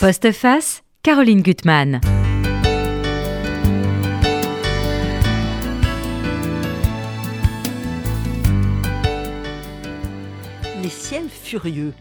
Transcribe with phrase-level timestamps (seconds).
[0.00, 2.00] Postface, Caroline Gutmann.
[10.82, 11.92] Les ciels furieux,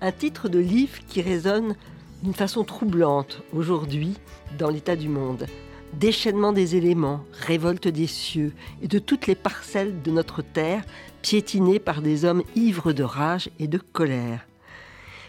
[0.00, 1.76] un titre de livre qui résonne
[2.22, 4.14] d'une façon troublante aujourd'hui
[4.58, 5.44] dans l'état du monde.
[5.92, 10.82] Déchaînement des éléments, révolte des cieux et de toutes les parcelles de notre terre
[11.20, 14.46] piétinées par des hommes ivres de rage et de colère.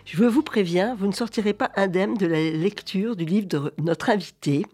[0.06, 4.10] Je vous préviens, vous ne sortirez pas indemne de la lecture du livre de notre
[4.10, 4.66] invité.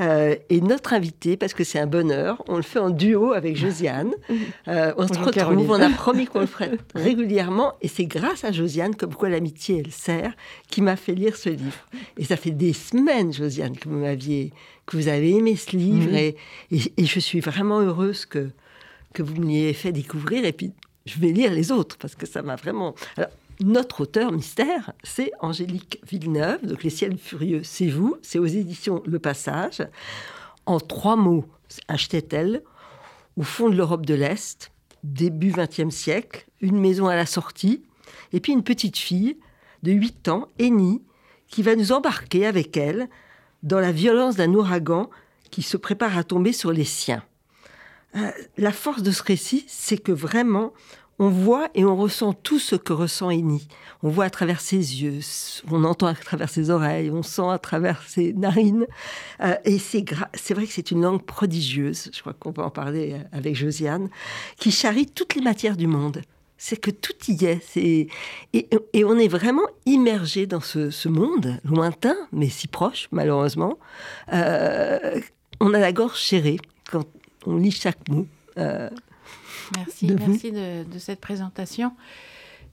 [0.00, 3.56] Euh, et notre invité, parce que c'est un bonheur, on le fait en duo avec
[3.56, 4.12] Josiane.
[4.66, 8.50] Euh, on se retrouve, on a promis qu'on le ferait régulièrement, et c'est grâce à
[8.50, 10.32] Josiane, comme quoi l'amitié, elle sert,
[10.68, 11.86] qui m'a fait lire ce livre.
[12.16, 14.52] Et ça fait des semaines, Josiane, que vous m'aviez,
[14.86, 16.36] que vous avez aimé ce livre, et,
[16.70, 18.50] et, je suis vraiment heureuse que
[19.12, 20.44] que vous me l'ayez fait découvrir.
[20.44, 20.72] Et puis,
[21.06, 22.94] je vais lire les autres parce que ça m'a vraiment.
[23.16, 23.30] Alors,
[23.60, 26.66] notre auteur mystère, c'est Angélique Villeneuve.
[26.66, 28.16] Donc Les ciels furieux, c'est vous.
[28.22, 29.82] C'est aux éditions Le Passage.
[30.66, 31.44] En trois mots,
[31.88, 32.62] achetait-elle
[33.36, 34.70] au fond de l'Europe de l'Est,
[35.02, 37.82] début XXe siècle, une maison à la sortie,
[38.32, 39.36] et puis une petite fille
[39.82, 41.02] de 8 ans, Annie,
[41.48, 43.08] qui va nous embarquer avec elle
[43.62, 45.10] dans la violence d'un ouragan
[45.50, 47.22] qui se prépare à tomber sur les siens.
[48.16, 50.72] Euh, la force de ce récit, c'est que vraiment,
[51.18, 53.66] on voit et on ressent tout ce que ressent Eni.
[54.02, 55.20] On voit à travers ses yeux,
[55.70, 58.86] on entend à travers ses oreilles, on sent à travers ses narines.
[59.40, 60.04] Euh, et c'est,
[60.54, 64.08] vrai que c'est une langue prodigieuse, je crois qu'on va en parler euh, avec Josiane,
[64.58, 66.22] qui charrie toutes les matières du monde.
[66.56, 67.76] C'est que tout y est.
[67.76, 73.78] Et, on est vraiment immergé dans ce, monde lointain, mais si proche, malheureusement.
[74.32, 75.20] Euh,
[75.60, 76.58] on a la gorge serrée
[76.90, 77.04] quand
[77.46, 78.26] on lit chaque mot.
[79.76, 81.92] Merci, merci de, cette présentation.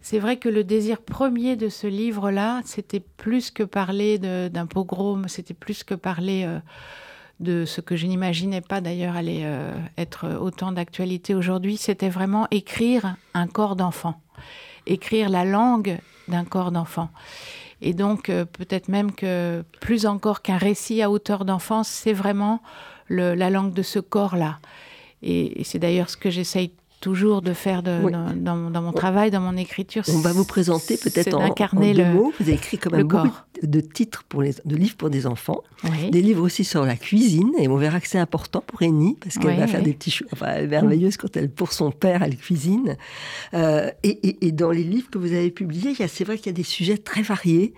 [0.01, 5.27] C'est vrai que le désir premier de ce livre-là, c'était plus que parler d'un pogrom,
[5.27, 6.59] c'était plus que parler euh,
[7.39, 12.47] de ce que je n'imaginais pas d'ailleurs allait euh, être autant d'actualité aujourd'hui, c'était vraiment
[12.49, 14.19] écrire un corps d'enfant,
[14.87, 17.09] écrire la langue d'un corps d'enfant.
[17.81, 22.61] Et donc euh, peut-être même que plus encore qu'un récit à hauteur d'enfance, c'est vraiment
[23.09, 24.59] la langue de ce corps-là.
[25.21, 27.99] Et, c'est d'ailleurs ce que j'essaye toujours de faire de,
[28.35, 30.03] dans, mon travail, dans mon écriture.
[30.07, 32.31] On va vous présenter peut-être en, en, deux le, mots.
[32.39, 33.27] Vous avez écrit quand même beaucoup
[33.63, 35.63] de titres pour les, de livres pour des enfants,
[36.11, 39.37] des livres aussi sur la cuisine, et on verra que c'est important pour Annie parce
[39.37, 42.23] qu'elle va faire des petits choux, enfin, elle est merveilleuse quand elle pour son père
[42.23, 42.97] elle cuisine.
[43.53, 46.53] Euh, et, et, dans les livres que vous avez publiés, c'est vrai qu'il y a
[46.53, 47.73] des sujets très variés.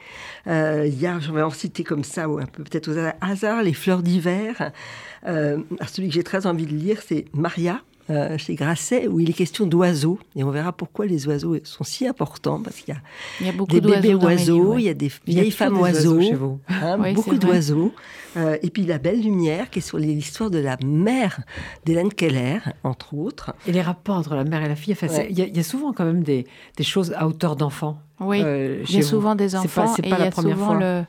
[0.48, 3.12] Euh, il y a, j'en vais en citer comme ça, ou un peu peut-être au
[3.22, 4.72] hasard, les fleurs d'hiver.
[5.26, 9.30] Euh, celui que j'ai très envie de lire, c'est Maria euh, chez Grasset, où il
[9.30, 10.20] est question d'oiseaux.
[10.36, 12.94] Et on verra pourquoi les oiseaux sont si importants, parce qu'il
[13.42, 17.94] y a, des bébés oiseaux, il y a des vieilles femmes oiseaux, hein, beaucoup d'oiseaux.
[18.36, 21.42] Euh, et puis La Belle Lumière, qui est sur l'histoire de la mère
[21.86, 23.54] d'Hélène Keller, entre autres.
[23.68, 24.96] Et les rapports entre la mère et la fille.
[25.30, 26.46] il, y a, souvent quand même des,
[26.82, 28.00] choses à hauteur d'enfant.
[28.20, 29.96] Oui, euh, il y a souvent des enfants.
[29.96, 30.78] et pas la première fois.
[30.80, 31.04] Le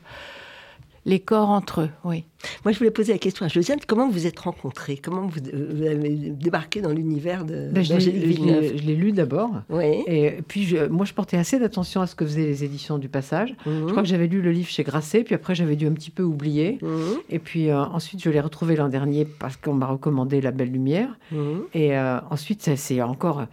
[1.07, 2.25] les corps entre eux, oui.
[2.65, 5.39] Moi, je voulais poser la question à Josiane, comment vous êtes rencontrés Comment vous,
[5.87, 9.51] avez débarqué dans l'univers de ben, Je l'ai lu d'abord.
[9.71, 10.03] Oui.
[10.07, 13.55] Et puis, moi, je portais assez d'attention à ce que faisaient les éditions du Passage.
[13.65, 13.91] Je mhm.
[13.91, 16.23] crois que j'avais lu le livre chez Grasset, puis après, j'avais dû un petit peu
[16.23, 16.79] oublier.
[16.83, 17.19] Mhm.
[17.31, 20.71] Et puis, euh, ensuite, je l'ai retrouvé l'an dernier parce qu'on m'a recommandé La Belle
[20.71, 21.17] Lumière.
[21.31, 21.63] Mhm.
[21.75, 23.45] Et euh, ensuite, ça s'est encore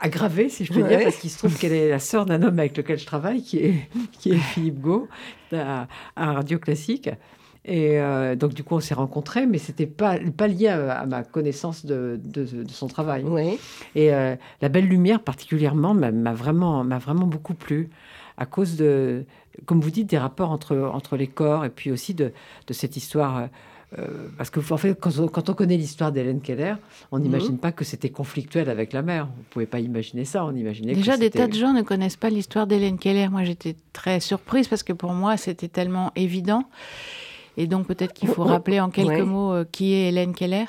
[0.00, 2.58] aggravé, si je peux dire, parce qu'il se trouve qu'elle est la sœur d'un homme
[2.58, 3.74] avec lequel je travaille, qui est,
[4.12, 5.08] qui est Philippe Gau,
[5.52, 5.86] à,
[6.16, 7.10] Radio Classique.
[7.64, 11.22] Et euh, donc, du coup, on s'est rencontrés, mais c'était pas, pas lié à, ma
[11.22, 13.22] connaissance de, de, son travail.
[13.24, 13.58] Oui.
[13.94, 17.90] Et euh, La Belle Lumière, particulièrement, m'a vraiment, vraiment beaucoup plu,
[18.38, 19.24] à cause de,
[19.66, 22.32] comme vous dites, des rapports entre, entre les corps, et puis aussi de,
[22.66, 23.48] de cette histoire
[23.98, 26.74] euh, parce que en fait, quand on, connaît l'histoire d'Hélène Keller,
[27.10, 27.24] on mhm.
[27.24, 29.28] n'imagine pas que c'était conflictuel avec la mère.
[29.38, 30.44] On pouvait pas imaginer ça.
[30.44, 33.28] On imaginait déjà des tas de gens ne connaissent pas l'histoire d'Hélène Keller.
[33.28, 36.64] Moi, j'étais très surprise parce que pour moi, c'était tellement évident.
[37.56, 40.66] Et donc peut-être qu'il faut rappeler en quelques mots euh, qui est Hélène Keller.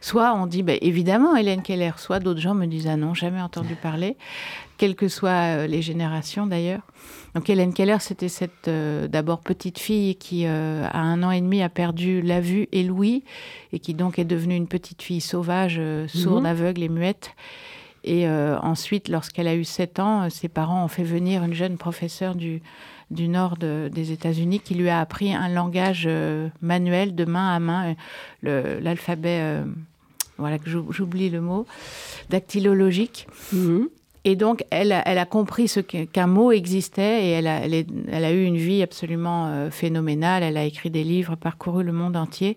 [0.00, 3.40] Soit on dit bah, évidemment Hélène Keller, soit d'autres gens me disent ah non, jamais
[3.40, 4.16] entendu parler,
[4.78, 6.82] quelles que soient euh, les générations d'ailleurs.
[7.34, 11.62] Donc Hélène Keller, c'était cette euh, d'abord petite fille qui à un an et demi
[11.62, 13.22] a perdu la vue et l'ouïe
[13.72, 16.46] et qui donc est devenue une petite fille sauvage, sourde, mhm.
[16.46, 17.30] aveugle et muette.
[18.04, 22.34] Et ensuite, lorsqu'elle a eu 7 ans, ses parents ont fait venir une jeune professeure
[22.34, 22.60] du,
[23.12, 27.60] du nord des États-Unis qui lui a appris un langage euh, manuel de main à
[27.60, 27.94] main,
[28.46, 29.64] euh, l'alphabet, euh,
[30.38, 31.66] voilà que j'oublie le mot,
[32.30, 33.26] dactylologique.
[33.52, 33.88] Mhm.
[34.24, 38.32] Et donc, elle, elle a compris ce qu'un mot existait et elle a, elle, a,
[38.32, 40.44] eu une vie absolument euh, phénoménale.
[40.44, 42.56] Elle a écrit des livres, parcouru le monde entier.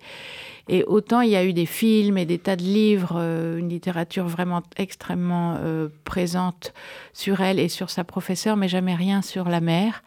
[0.68, 3.70] Et autant il y a eu des films et des tas de livres, euh, une
[3.70, 6.74] littérature vraiment extrêmement euh, présente
[7.14, 10.04] sur elle et sur sa professeure, mais jamais rien sur la mère,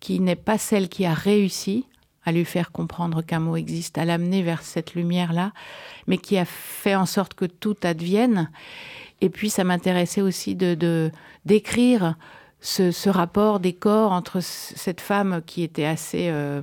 [0.00, 1.86] qui n'est pas celle qui a réussi
[2.24, 5.52] à lui faire comprendre qu'un mot existe, à l'amener vers cette lumière-là,
[6.06, 8.50] mais qui a fait en sorte que tout advienne.
[9.22, 11.10] Et puis, ça m'intéressait aussi de
[11.46, 12.16] d'écrire
[12.60, 16.60] ce, rapport des corps entre cette femme qui était assez euh,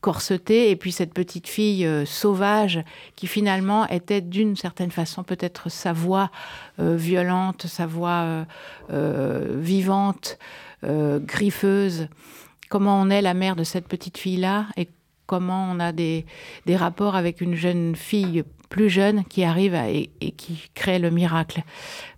[0.00, 2.82] corsetée et puis cette petite fille euh, sauvage
[3.14, 6.30] qui finalement était d'une certaine façon peut-être sa voix
[6.80, 8.44] euh, violente, sa voix
[8.90, 10.38] vivante,
[10.82, 12.08] griffeuse.
[12.68, 14.88] Comment on est la mère de cette petite fille-là et
[15.26, 16.24] comment on a des,
[16.66, 21.62] des rapports avec une jeune fille plus jeune qui arrive et, qui crée le miracle.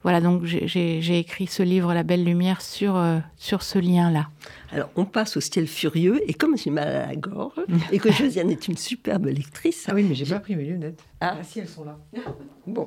[0.02, 4.28] Voilà, donc j'ai écrit ce livre La Belle Lumière sur, euh, sur ce lien-là.
[4.70, 7.60] Alors, on passe au ciel furieux, et comme j'ai mal à la gorge,
[7.92, 9.86] et que Josiane est une superbe lectrice.
[9.88, 11.02] Ah oui, mais j'ai pas pris mes lunettes.
[11.20, 11.98] Ah, ah si, elles sont là.
[12.66, 12.86] Bon,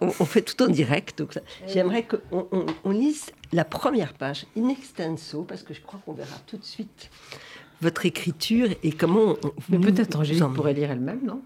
[0.00, 1.22] on, fait tout en direct.
[1.66, 2.48] J'aimerais qu'on
[2.84, 6.64] on, lise la première page, in extenso, parce que je crois qu'on verra tout de
[6.64, 7.10] suite
[7.82, 9.36] votre écriture et comment.
[9.68, 11.42] mais peut-être Angélique pourrait lire elle-même, non?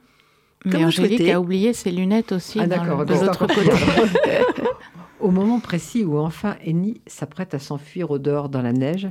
[0.64, 3.70] Mais Angélique a oublié ses lunettes aussi ah, dans de l'autre côté.
[5.20, 9.08] Au moment précis où enfin Eni s'apprête à s'enfuir au dehors dans la neige,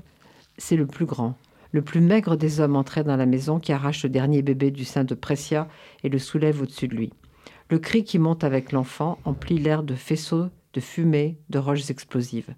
[0.58, 1.36] c'est le plus grand,
[1.72, 4.86] le plus maigre des hommes entrés dans la maison qui arrache le dernier bébé du
[4.86, 5.68] sein de Precia
[6.04, 7.12] et le soulève au-dessus de lui.
[7.70, 12.54] Le cri qui monte avec l'enfant emplit l'air de faisceaux, de fumée, de roches explosives.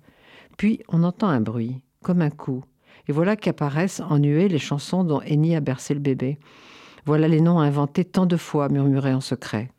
[0.58, 2.64] Puis on entend un bruit, comme un coup,
[3.08, 6.40] et voilà qu'apparaissent en nuée les chansons dont Eni a bercé le bébé.
[7.06, 9.70] Voilà les noms inventés tant de fois, murmurés en secret.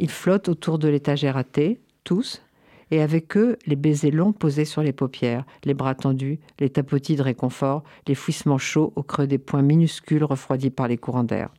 [0.00, 2.42] Ils flottent autour de l'étagère à thé, tous,
[2.90, 7.14] et avec eux les baisers longs posés sur les paupières, les bras tendus, les tapotis
[7.14, 11.50] de réconfort, les fouissements chauds au creux des poings minuscules refroidis par les courants d'air.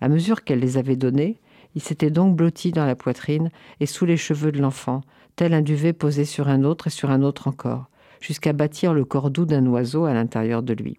[0.00, 1.40] À mesure qu'elle les avait donnés,
[1.76, 5.02] ils s'étaient donc blottis dans la poitrine et sous les cheveux de l'enfant,
[5.36, 7.86] tel un duvet posé sur un autre et sur un autre encore,
[8.20, 10.98] jusqu'à bâtir le corps doux d'un oiseau à l'intérieur de lui.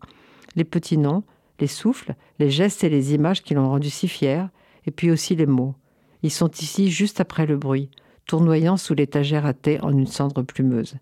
[0.56, 1.24] Les petits noms,
[1.60, 4.50] les souffles, les gestes et les images qui l'ont rendu si fier,
[4.86, 5.76] et puis aussi les mots.
[6.24, 7.90] Ils sont ici juste après le bruit,
[8.26, 10.96] tournoyant sous l'étagère à thé en une cendre plumeuse.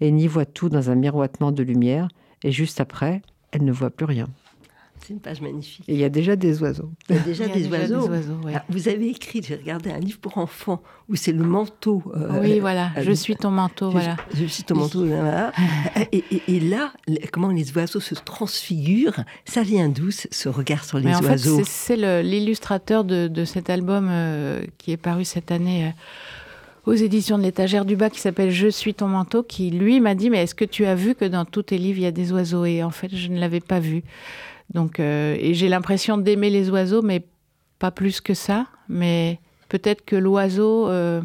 [0.00, 2.08] Et n'y voit tout dans un miroitement de lumière,
[2.42, 3.22] et juste après,
[3.52, 4.28] elle ne voit plus rien.
[5.02, 5.84] C'est une page magnifique.
[5.88, 6.90] Et il y a déjà des oiseaux.
[7.08, 8.10] Il y a déjà, des, oiseaux.
[8.68, 12.02] vous avez écrit, j'ai regardé un livre pour enfants où c'est le manteau.
[12.14, 12.90] Euh, oui, voilà.
[12.96, 13.86] Euh, je suis ton manteau.
[13.86, 14.16] Je, voilà.
[14.34, 15.06] Je suis ton manteau.
[15.06, 15.52] Voilà.
[16.12, 16.92] et, là,
[17.32, 21.62] comment les oiseaux se transfigurent, ça vient d'où ce regard sur les Mais en oiseaux
[21.64, 25.94] C'est l'illustrateur de, cet album euh, qui est paru cette année
[26.86, 30.14] aux éditions de l'étagère du bas qui s'appelle Je suis ton manteau, qui lui m'a
[30.14, 32.12] dit Mais est-ce que tu as vu que dans tous tes livres il y a
[32.12, 32.64] des oiseaux?
[32.64, 34.02] Et en fait, je ne l'avais pas vu.
[34.72, 37.26] Donc, euh, et j'ai l'impression d'aimer les oiseaux, mais
[37.78, 38.66] pas plus que ça.
[38.88, 41.20] Mais peut-être que l'oiseau euh,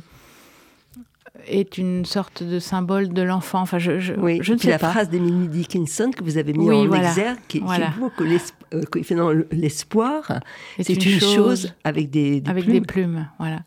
[1.48, 3.62] est une sorte de symbole de l'enfant.
[3.62, 6.70] Enfin, je, je, oui, je ne sais la phrase d'Emily Dickinson que vous avez mis
[6.70, 10.42] en exergue, qui, qui fait dans l'espoir,
[10.80, 12.80] c'est une, chose, avec des, avec plumes.
[12.80, 13.30] des plumes.
[13.40, 13.62] Voilà.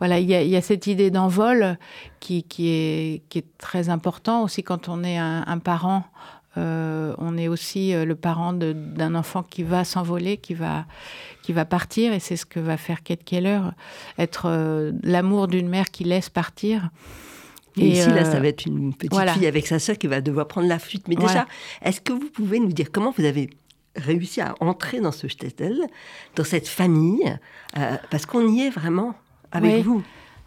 [0.00, 1.78] Voilà, il y, a, cette idée d'envol
[2.18, 6.04] qui, qui, est, qui est très important aussi quand on est un, un parent
[6.56, 10.86] euh, on est aussi euh, le parent d'un enfant qui va s'envoler, qui va,
[11.42, 13.60] qui va partir, et c'est ce que va faire Kate Keller,
[14.18, 16.90] être euh, l'amour d'une mère qui laisse partir.
[17.76, 20.46] Et, ici, là, ça va être une petite fille avec sa sœur qui va devoir
[20.46, 21.08] prendre la fuite.
[21.08, 21.46] Mais déjà,
[21.82, 23.50] est-ce que vous pouvez nous dire comment vous avez
[23.96, 25.80] réussi à entrer dans ce shtetl,
[26.36, 27.36] dans cette famille,
[28.10, 29.14] parce qu'on y est vraiment
[29.50, 30.04] avec vous?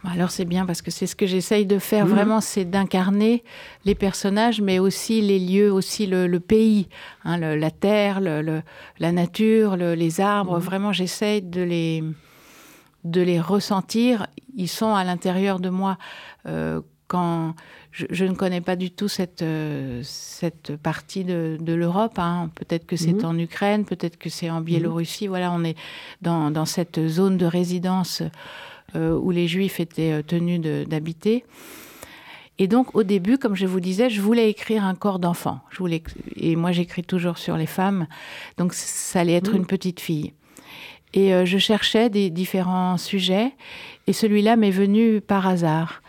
[0.10, 2.12] Alors c'est bien parce que c'est ce que j'essaye de faire mhm.
[2.12, 3.44] vraiment, c'est d'incarner
[3.86, 6.88] les personnages, mais aussi les lieux, aussi le, pays,
[7.24, 10.58] hein, la terre, la nature, les arbres.
[10.58, 10.64] Mhm.
[10.64, 12.04] Vraiment, j'essaye de les,
[13.04, 14.28] de les ressentir.
[14.56, 15.98] Ils sont à l'intérieur de moi.
[16.46, 17.56] Euh, quand
[17.92, 22.52] je, ne connais pas du tout cette, euh, cette partie de, l'Europe, hein.
[22.54, 23.26] peut-être que c'est mhm.
[23.26, 25.28] en Ukraine, peut-être que c'est en Biélorussie.
[25.28, 25.78] Voilà, on est
[26.22, 28.24] dans, dans cette zone de résidence
[28.96, 31.44] où les Juifs étaient euh, tenus d'habiter.
[32.60, 35.60] Et donc, au début, comme je vous disais, je voulais écrire un corps d'enfant.
[35.78, 36.02] Voulais...
[36.36, 38.08] Et moi, j'écris toujours sur les femmes.
[38.58, 39.58] Donc, ça allait être mmh.
[39.58, 40.34] une petite fille.
[41.14, 43.52] Et euh, je cherchais des différents sujets.
[44.08, 46.02] Et celui-là m'est venu par hasard.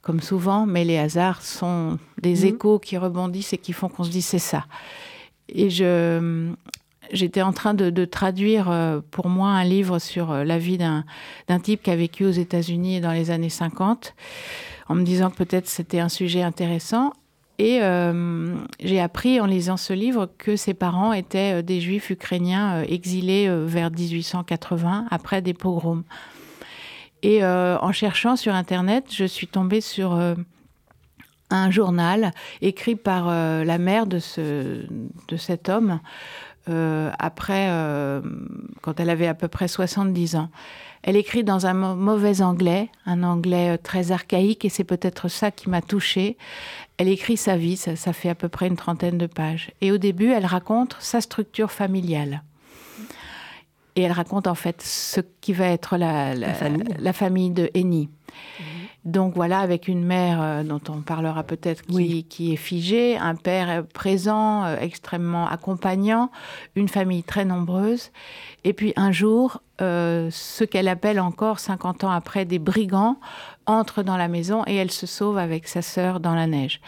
[0.00, 2.46] Comme souvent, mais les hasards sont des mmh.
[2.46, 4.66] échos qui rebondissent et qui font qu'on se dit c'est ça.
[5.48, 6.52] Et je,
[7.12, 11.04] j'étais en train de, traduire euh, pour moi un livre sur euh, la vie d'un
[11.62, 14.14] type qui a vécu aux États-Unis dans les années 50
[14.88, 17.12] en me disant que peut-être c'était un sujet intéressant.
[17.58, 22.82] Et euh, j'ai appris en lisant ce livre que ses parents étaient des juifs ukrainiens
[22.82, 26.04] exilés vers 1880 après des pogroms.
[27.22, 30.12] Et en cherchant sur Internet, je suis tombée sur
[31.48, 34.84] un journal écrit par la mère de, ce,
[35.26, 35.98] de cet homme
[36.66, 37.68] après,
[38.82, 40.50] quand elle avait à peu près 70 ans.
[41.06, 45.52] Elle écrit dans un mauvais anglais, un anglais euh, très archaïque, et c'est peut-être ça
[45.52, 46.36] qui m'a touchée.
[46.98, 49.70] Elle écrit sa vie, ça, fait à peu près une trentaine de pages.
[49.80, 52.42] Et au début, elle raconte sa structure familiale.
[53.94, 56.34] Et elle raconte en fait ce qui va être la,
[57.12, 57.50] famille.
[57.50, 58.08] de Eni.
[58.58, 58.85] Mhm.
[59.06, 63.86] Donc voilà, avec une mère euh, dont on parlera peut-être qui, est figée, un père
[63.94, 66.32] présent, euh, extrêmement accompagnant,
[66.74, 68.10] une famille très nombreuse.
[68.64, 73.20] Et puis un jour, euh, ce qu'elle appelle encore 50 ans après des brigands
[73.66, 76.80] entrent dans la maison et elle se sauve avec sa sœur dans la neige.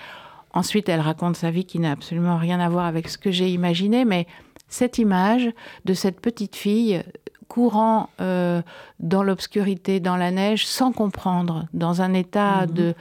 [0.55, 3.51] Ensuite, elle raconte sa vie qui n'a absolument rien à voir avec ce que j'ai
[3.51, 4.27] imaginé, mais
[4.67, 5.51] cette image
[5.85, 7.01] de cette petite fille
[7.49, 8.63] courant euh,
[9.01, 12.73] dans l'obscurité, dans la neige, sans comprendre, dans un état mhm.
[12.73, 12.95] de,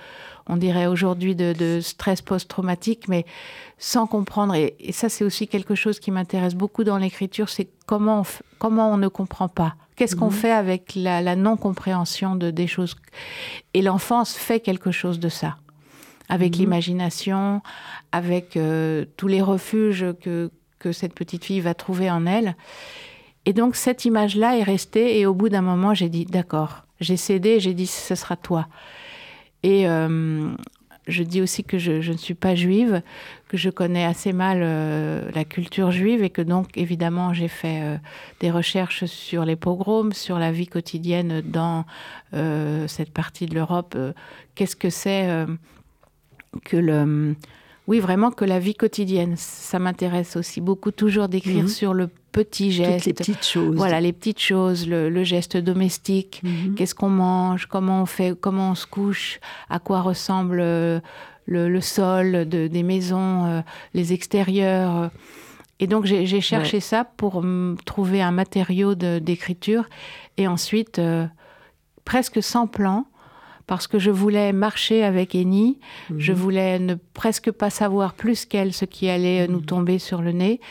[0.48, 3.26] on dirait aujourd'hui, de, stress post-traumatique, mais
[3.78, 4.56] sans comprendre.
[4.56, 8.24] Et, ça, c'est aussi quelque chose qui m'intéresse beaucoup dans l'écriture, c'est comment on,
[8.58, 9.76] comment on ne comprend pas.
[9.98, 10.32] Qu'est-ce qu'on mhm.
[10.32, 12.96] fait avec la, non-compréhension de, des choses?
[13.74, 15.58] Et l'enfance fait quelque chose de ça,
[16.30, 16.62] avec mhm.
[16.62, 17.62] l'imagination,
[18.14, 22.56] avec euh, tous les refuges que, que cette petite fille va trouver en elle.
[23.48, 26.84] Et donc cette image-là est restée et au bout d'un moment, j'ai dit d'accord.
[27.00, 28.68] J'ai cédé, j'ai dit ce sera toi.
[29.64, 30.50] Et euh,
[31.08, 33.02] je dis aussi que je, ne suis pas juive,
[33.48, 37.80] que je connais assez mal euh, la culture juive et que donc évidemment j'ai fait
[37.84, 37.98] euh,
[38.42, 41.86] des recherches sur les pogroms, sur la vie quotidienne dans
[42.34, 43.98] cette partie de l'Europe.
[44.56, 45.46] Qu'est-ce que c'est
[46.66, 47.34] que le
[47.88, 51.70] oui, vraiment que la vie quotidienne, ça m'intéresse aussi beaucoup toujours d'écrire mhm.
[51.70, 52.10] sur le
[52.44, 53.06] petit geste.
[53.06, 53.76] les petites choses.
[53.76, 56.42] Voilà, les petites choses, le, geste domestique.
[56.44, 56.76] Mhm.
[56.76, 59.40] Qu'est-ce qu'on mange, comment on fait, comment on se couche,
[59.70, 61.00] à quoi ressemble euh,
[61.46, 63.62] le, sol des maisons, euh,
[63.94, 65.10] les extérieurs.
[65.80, 67.44] Et donc j'ai cherché ça pour
[67.86, 69.86] trouver un matériau d'écriture
[70.38, 71.26] et ensuite, euh,
[72.06, 73.06] presque sans plan,
[73.66, 75.80] parce que je voulais marcher avec Eni,
[76.18, 76.38] je mhm.
[76.38, 79.66] voulais ne presque pas savoir plus qu'elle ce qui allait nous mhm.
[79.66, 80.62] tomber sur le nez.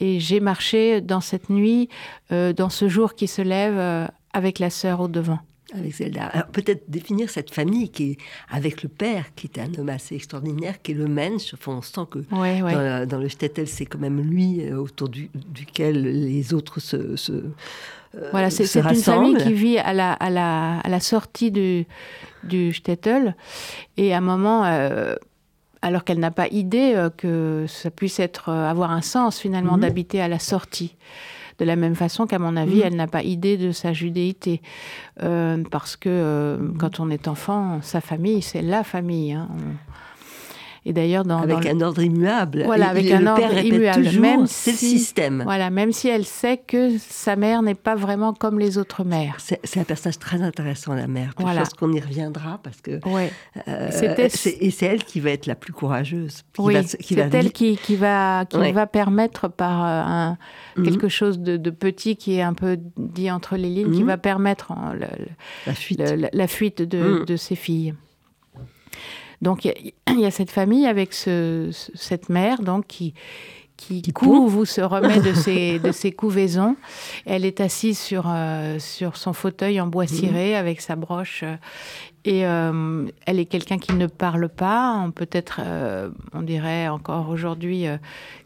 [0.00, 1.88] Et j'ai marché dans cette nuit,
[2.32, 5.40] euh, dans ce jour qui se lève, euh, avec la sœur au devant.
[5.74, 6.26] Avec Zelda.
[6.26, 10.14] Alors peut-être définir cette famille qui est avec le père, qui est un homme assez
[10.14, 11.52] extraordinaire, qui est le mensch.
[11.52, 16.80] Enfin, on sent que Dans, le Stettel, c'est quand même lui autour duquel les autres
[16.80, 17.42] se,
[18.16, 21.86] euh, voilà, c'est une famille qui vit à la, à la, à la sortie du,
[22.44, 23.36] du Stettel.
[23.96, 25.14] Et à un moment, euh,
[25.82, 29.80] alors qu'elle n'a pas idée euh, que ça puisse être, avoir un sens finalement mhm.
[29.80, 30.96] d'habiter à la sortie.
[31.58, 32.82] De la même façon qu'à mon avis, mhm.
[32.84, 34.62] elle n'a pas idée de sa judéité.
[35.18, 39.32] parce que quand on est enfant, sa famille, c'est la famille.
[39.32, 39.48] Hein.
[40.84, 42.62] Et d'ailleurs, dans avec un ordre immuable.
[42.64, 44.08] Voilà, avec un ordre immuable.
[44.18, 45.42] Même c'est le système.
[45.44, 49.36] Voilà, même si elle sait que sa mère n'est pas vraiment comme les autres mères.
[49.38, 51.32] C'est un personnage très intéressant, la mère.
[51.38, 53.04] Je pense qu'on y reviendra parce que.
[53.08, 53.32] Ouais.
[53.66, 53.90] Euh,
[54.60, 56.44] et c'est elle qui va être la plus courageuse.
[56.58, 60.38] oui, c'est elle qui, qui va qui va permettre par euh, un,
[60.76, 60.84] mhm.
[60.84, 64.08] quelque chose de, petit qui est un peu dit entre les lignes, qui mhm.
[64.08, 64.72] va permettre
[65.66, 67.24] la fuite, la, fuite de, mhm.
[67.24, 67.94] de ses filles.
[69.42, 69.64] Donc
[70.08, 73.14] il y, a cette famille avec cette mère donc qui
[73.78, 76.76] qui, couve ou se remet de ses, de ses couvaisons.
[77.24, 80.08] Elle est assise sur, euh, sur son fauteuil en bois mhm.
[80.08, 81.44] ciré avec sa broche.
[82.28, 85.08] Euh, et euh, elle est quelqu'un qui ne parle pas.
[85.14, 85.60] Peut-être,
[86.32, 87.86] on dirait encore aujourd'hui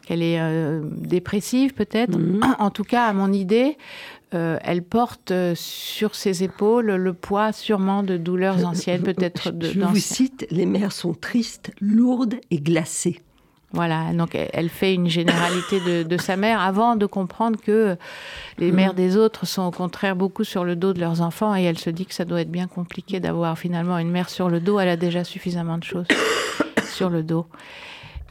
[0.05, 0.39] qu'elle est
[0.81, 2.17] dépressive, peut-être.
[2.17, 2.55] Mhm.
[2.59, 3.77] En tout cas, à mon idée,
[4.33, 9.53] euh, elle porte euh, sur ses épaules le poids sûrement de douleurs anciennes, peut-être.
[9.61, 13.21] Je vous cite, les mères sont tristes, lourdes et glacées.
[13.73, 17.97] Voilà, donc elle fait une généralité de, sa mère avant de comprendre que
[18.59, 18.75] les mm.
[18.75, 21.79] mères des autres sont au contraire beaucoup sur le dos de leurs enfants et elle
[21.79, 24.79] se dit que ça doit être bien compliqué d'avoir finalement une mère sur le dos.
[24.79, 26.05] Elle a déjà suffisamment de choses
[26.83, 27.47] sur le dos.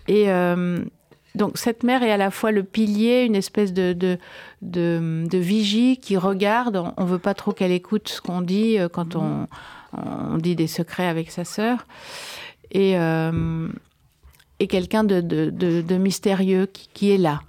[0.07, 0.85] Et euh,
[1.35, 3.95] donc cette mère est à la fois le pilier, une espèce de,
[4.63, 6.77] de, vigie qui regarde.
[6.97, 9.49] On ne veut pas trop qu'elle écoute ce qu'on dit euh, quand on,
[10.39, 11.85] dit des secrets avec sa sœur.
[12.71, 13.69] Et, euh,
[14.62, 17.40] et quelqu'un de, mystérieux qui, est là,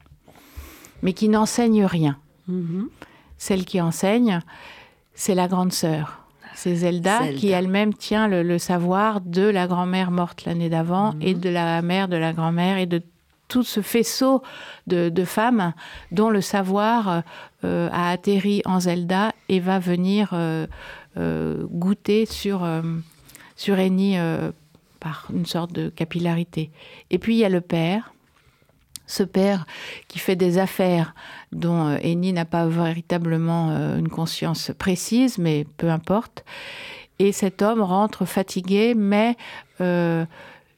[1.03, 2.17] mais qui n'enseigne rien.
[2.49, 2.87] Mm-hmm.
[3.37, 4.39] Celle qui enseigne,
[5.13, 6.23] c'est la grande sœur.
[6.55, 11.39] C'est Zelda, qui elle-même tient le, savoir de la grand-mère morte l'année d'avant et mhm.
[11.39, 13.01] de la mère de la grand-mère et de
[13.47, 14.41] tout ce faisceau
[14.87, 15.73] de, femmes
[16.11, 17.23] dont le savoir
[17.63, 20.65] euh, a atterri en Zelda et va venir euh,
[21.17, 22.67] euh, goûter sur,
[23.55, 23.77] sur
[25.03, 26.71] par une sorte de capillarité.
[27.11, 28.13] Et puis il y a le père,
[29.05, 29.65] ce père
[30.07, 31.13] qui fait des affaires
[31.51, 36.45] dont Eni n'a pas véritablement une conscience précise, mais peu importe.
[37.19, 39.35] Et cet homme rentre fatigué, mais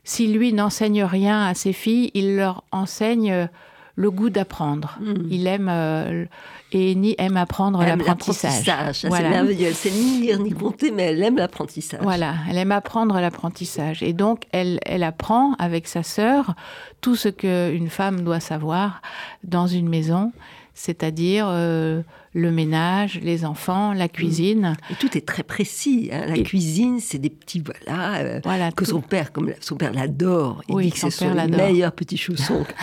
[0.03, 3.47] si lui n'enseigne rien à ses filles, il leur enseigne
[3.95, 4.97] le goût d'apprendre.
[4.99, 5.27] Hmm.
[5.29, 6.25] Il aime euh,
[6.71, 8.99] et ni aime apprendre l'apprentissage.
[8.99, 9.67] C'est merveilleux.
[9.67, 12.01] Elle sait ni lire ni compter, mais elle aime l'apprentissage.
[12.01, 14.03] Voilà, elle aime apprendre l'apprentissage.
[14.03, 16.53] Et donc, elle, elle apprend avec sa sœur
[16.99, 19.01] tout ce qu'une femme doit savoir
[19.43, 20.33] dans une maison,
[20.73, 22.01] c'est-à-dire euh,
[22.33, 24.75] le ménage, les enfants, la cuisine.
[24.91, 26.09] Et tout est très précis.
[26.11, 26.25] Hein.
[26.27, 30.61] La cuisine, c'est des petits voilà, euh, voilà que son père, comme son père l'adore,
[30.67, 32.65] il dit que c'est son meilleur petit chausson.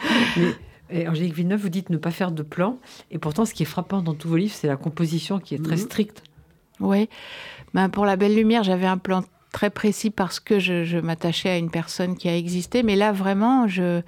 [0.90, 2.78] Et Angélique Villeneuve, vous dites ne pas faire de plan.
[3.10, 5.62] Et pourtant, ce qui est frappant dans tous vos livres, c'est la composition qui est
[5.62, 5.82] très mhm.
[5.82, 6.22] stricte.
[6.78, 7.08] Oui.
[7.74, 11.58] Ben, pour La Belle Lumière, j'avais un plan très précis parce que je, m'attachais à
[11.58, 12.82] une personne qui a existé.
[12.82, 14.02] Mais là, vraiment, je.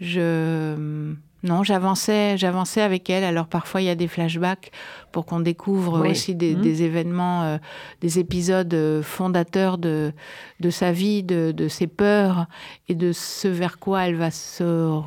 [0.00, 3.24] je non, j'avançais, j'avançais avec elle.
[3.24, 4.70] Alors parfois il y a des flashbacks
[5.10, 6.64] pour qu'on découvre aussi des, mhm.
[6.64, 7.58] événements, euh,
[8.00, 10.12] des épisodes euh, fondateurs de,
[10.60, 12.46] de sa vie, de, de, ses peurs
[12.88, 15.00] et de ce vers quoi elle va se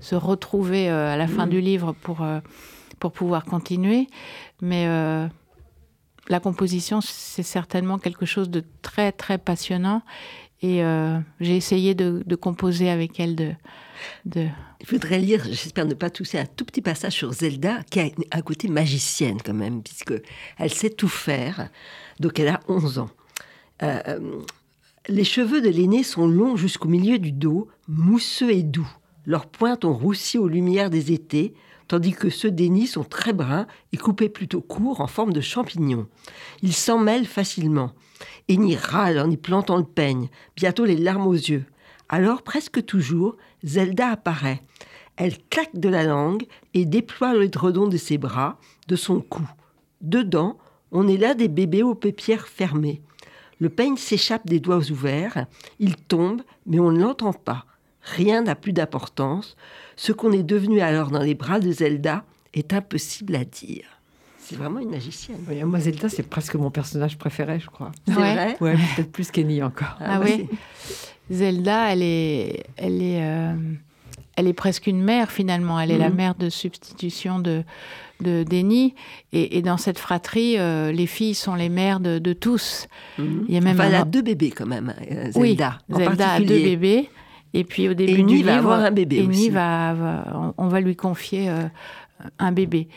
[0.00, 1.50] se retrouver euh, à la fin mm.
[1.50, 2.40] du livre pour, euh,
[2.98, 4.08] pour pouvoir continuer.
[4.60, 4.86] Mais
[6.28, 10.02] la composition, c'est certainement quelque chose de très, très passionnant.
[10.62, 10.82] Et
[11.40, 13.52] j'ai essayé de, composer avec elle de,
[14.24, 14.46] de...
[14.80, 18.08] Il faudrait lire, j'espère ne pas tousser, un tout petit passage sur Zelda, qui a
[18.32, 20.14] un côté magicienne quand même, puisque
[20.58, 21.68] elle sait tout faire.
[22.20, 23.10] Donc elle a 11 ans.
[25.08, 28.90] les cheveux de l'aîné sont longs jusqu'au milieu du dos, mousseux et doux.
[29.26, 31.54] Leurs pointes ont roussi aux lumières des étés,
[31.88, 36.06] tandis que ceux d'Eni sont très bruns et coupés plutôt courts en forme de champignons.
[36.62, 37.92] Ils s'en mêlent facilement.
[38.48, 41.64] Eni râle en y plantant le peigne, bientôt les larmes aux yeux.
[42.08, 44.60] Alors, presque toujours, Zelda apparaît.
[45.16, 49.48] Elle claque de la langue et déploie le dredon de ses bras, de son cou.
[50.00, 50.58] Dedans,
[50.92, 53.00] on est là des bébés aux paupières fermées.
[53.58, 55.46] Le peigne s'échappe des doigts ouverts,
[55.78, 57.66] il tombe, mais on ne l'entend pas.
[58.02, 59.56] Rien n'a plus d'importance.
[59.96, 63.86] Ce qu'on est devenu alors dans les bras de Zelda est impossible à dire.
[64.44, 65.38] C'est vraiment une magicienne.
[65.64, 67.92] moi, Zelda, c'est presque mon personnage préféré, je crois.
[68.06, 69.96] C'est vrai Ouais, peut-être plus qu'Annie encore.
[70.00, 70.46] Ah, ah oui
[71.30, 73.54] Zelda, elle est, elle, est, euh,
[74.36, 75.80] elle est presque une mère, finalement.
[75.80, 76.16] Elle est la mhm.
[76.16, 77.64] mère de substitution de,
[78.20, 78.44] de
[79.32, 82.86] Et, dans cette fratrie, euh, les filles sont les mères de, tous.
[83.18, 83.46] Mhm.
[83.48, 85.78] Il y a même elle a deux bébés, quand même, euh, Zelda.
[85.88, 87.08] Oui, Zelda a deux bébés.
[87.54, 89.48] Et puis au début du va avoir un bébé aussi.
[89.48, 89.94] Va,
[90.58, 91.62] on, va lui confier euh,
[92.40, 92.88] un bébé.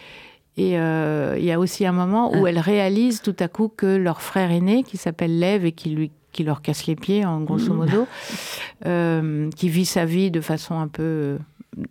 [0.58, 2.50] Et euh, il y a aussi un moment où ah.
[2.50, 6.12] elle réalise tout à coup que leur frère aîné, qui s'appelle Lev et qui lui
[6.34, 7.78] qui leur casse les pieds, en grosso mmh.
[7.78, 8.08] modo,
[8.86, 11.40] euh, qui vit sa vie de façon un peu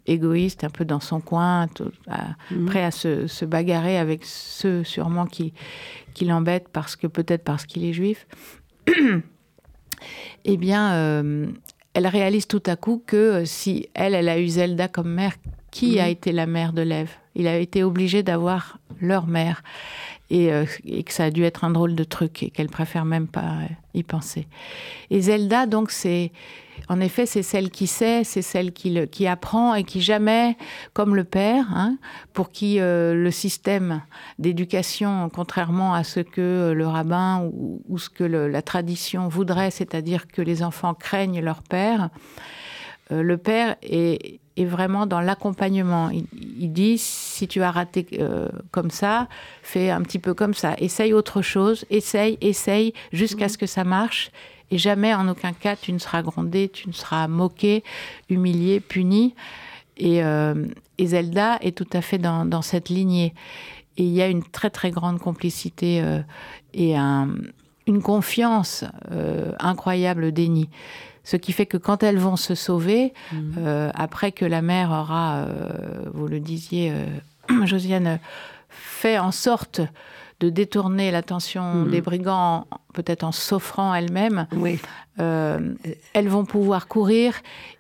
[0.06, 2.66] égoïste, un peu dans son coin, mmh.
[2.66, 5.52] prêt à se, se, bagarrer avec ceux sûrement qui,
[6.14, 8.28] qui l'embêtent parce que peut-être parce qu'il est juif.
[10.44, 10.92] eh bien,
[11.96, 15.32] elle réalise tout à coup que euh, si elle, elle a eu Zelda comme mère,
[15.76, 16.10] qui a mhm.
[16.10, 19.62] été la mère de Lev Il a été obligé d'avoir leur mère.
[20.32, 23.28] Euh, et, que ça a dû être un drôle de truc et qu'elle préfère même
[23.28, 24.48] pas euh, y penser.
[25.10, 26.32] Et Zelda, donc, c'est
[26.88, 30.56] en effet, c'est celle qui sait, c'est celle qui, qui, apprend et qui jamais,
[30.94, 31.96] comme le père, hein,
[32.32, 34.02] pour qui euh, le système
[34.38, 40.42] d'éducation, contrairement à ce que le rabbin ou, ce que la tradition voudrait, c'est-à-dire que
[40.42, 42.10] les enfants craignent leur père,
[43.10, 46.10] le père est, est vraiment dans l'accompagnement.
[46.10, 49.28] Il, dit, si tu as raté euh, comme ça,
[49.62, 50.74] fais un petit peu comme ça.
[50.78, 54.30] Essaye autre chose, essaye, essaye, jusqu'à ce que ça marche.
[54.70, 57.84] Et jamais, en aucun cas, tu ne seras grondé, tu ne seras moqué,
[58.28, 59.34] humilié, puni.
[59.96, 60.66] Et, euh,
[61.00, 63.34] Zelda est tout à fait dans, cette lignée.
[63.98, 66.20] Et il y a une très très grande complicité euh,
[66.74, 68.84] et une confiance
[69.58, 70.68] incroyable d'Eni.
[71.26, 73.54] Ce qui fait que quand elles vont se sauver, mhm.
[73.58, 78.20] euh, après que la mère aura, euh, vous le disiez, euh, Josiane,
[78.68, 79.80] fait en sorte
[80.38, 81.90] de détourner l'attention mhm.
[81.90, 84.46] des brigands, peut-être en s'offrant elles-mêmes,
[85.18, 87.34] elles vont pouvoir courir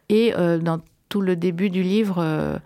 [0.08, 2.58] et dans tout le début du livre,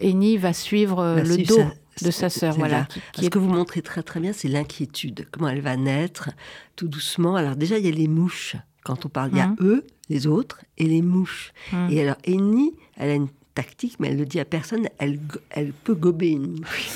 [0.00, 1.60] Eni va suivre le dos.
[2.00, 2.54] de sa sœur.
[2.54, 2.88] Voilà.
[3.20, 5.28] Ce que vous montrez très très bien, c'est l'inquiétude.
[5.30, 6.30] Comment elle va naître
[6.74, 7.36] tout doucement.
[7.36, 8.56] Alors déjà, il y a les mouches.
[8.84, 11.52] Quand on parle, il y a eux, les autres, et les mouches.
[11.72, 11.90] Mmh.
[11.90, 15.18] Et alors, Annie, elle a une tactique, mais elle ne le dit à personne, elle,
[15.50, 16.88] elle peut gober une mouche.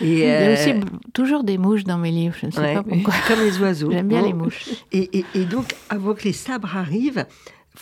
[0.00, 0.80] Et, il y a aussi euh,
[1.12, 3.14] toujours des mouches dans mes livres, je ne sais pas pourquoi.
[3.28, 3.90] Comme les oiseaux.
[3.90, 4.68] J'aime bien les mouches.
[4.92, 7.26] Et, et, donc, avant que les sabres arrivent,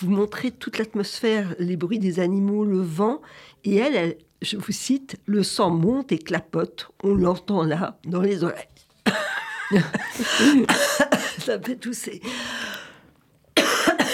[0.01, 3.21] vous montrez toute l'atmosphère, les bruits des animaux, le vent,
[3.65, 8.23] et elle, elle, je vous cite, le sang monte et clapote, on l'entend là, dans
[8.23, 8.69] les oreilles.
[11.39, 12.21] Ça fait tousser.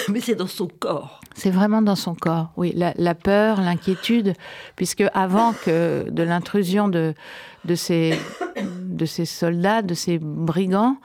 [0.09, 1.19] Mais c'est dans son corps.
[1.35, 2.73] C'est vraiment dans son corps, oui.
[2.75, 4.33] La, peur, l'inquiétude,
[4.75, 7.13] puisque avant que de l'intrusion de,
[7.65, 8.17] de, ces,
[8.81, 10.97] de ces soldats, de ces brigands,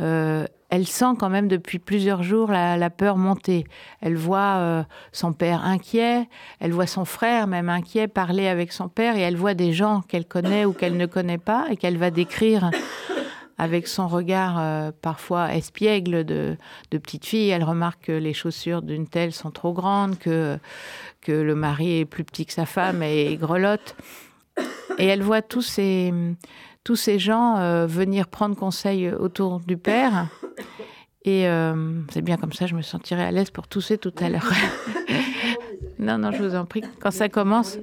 [0.00, 3.64] euh, elle sent quand même depuis plusieurs jours la, peur monter.
[4.00, 4.82] Elle voit euh,
[5.12, 6.28] son père inquiet,
[6.60, 10.02] elle voit son frère même inquiet parler avec son père, et elle voit des gens
[10.02, 12.70] qu'elle connaît ou qu'elle ne connaît pas, et qu'elle va décrire
[13.58, 16.56] avec son regard euh, parfois espiègle de,
[16.90, 17.50] petite fille.
[17.50, 20.58] Elle remarque que les chaussures d'une telle sont trop grandes, que,
[21.20, 23.96] que le mari est plus petit que sa femme et grelotte.
[24.98, 26.12] Et elle voit tous ces,
[26.84, 30.28] tous ces gens euh, venir prendre conseil autour du père.
[31.24, 34.28] Et euh, c'est bien comme ça, je me sentirai à l'aise pour tousser tout à
[34.28, 34.50] l'heure.
[35.98, 36.82] non, non, je vous en prie.
[37.00, 37.78] Quand ça commence.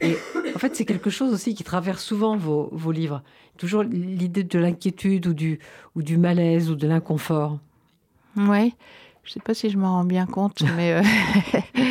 [0.00, 0.16] Et
[0.54, 3.22] en fait, c'est quelque chose aussi qui traverse souvent vos, vos livres.
[3.56, 5.60] Toujours l'idée de l'inquiétude ou du,
[5.94, 7.58] ou du malaise ou de l'inconfort.
[8.36, 8.74] Oui,
[9.22, 10.94] je ne sais pas si je m'en rends bien compte, mais.
[10.94, 11.02] Euh,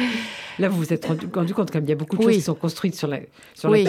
[0.59, 2.95] Là, vous vous êtes rendu, compte qu'il y a beaucoup de choses qui sont construites
[2.95, 3.31] sur l'inquiétude.
[3.33, 3.87] La, sur oui,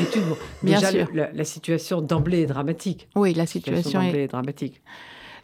[0.63, 1.09] bien déjà, sûr.
[1.13, 3.07] La, situation d'emblée est dramatique.
[3.15, 4.29] Oui, la situation, est...
[4.29, 4.81] dramatique.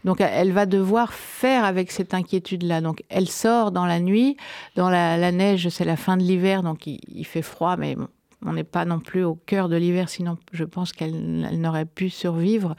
[0.04, 2.80] Donc elle va devoir faire avec cette inquiétude-là.
[2.80, 4.36] Donc elle sort dans la nuit,
[4.76, 7.96] dans la, neige, c'est la fin de l'hiver, donc il, fait froid, mais
[8.44, 12.10] on n'est pas non plus au cœur de l'hiver, sinon je pense qu'elle n'aurait pu
[12.10, 12.74] survivre.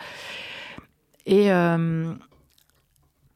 [1.25, 2.13] Et euh,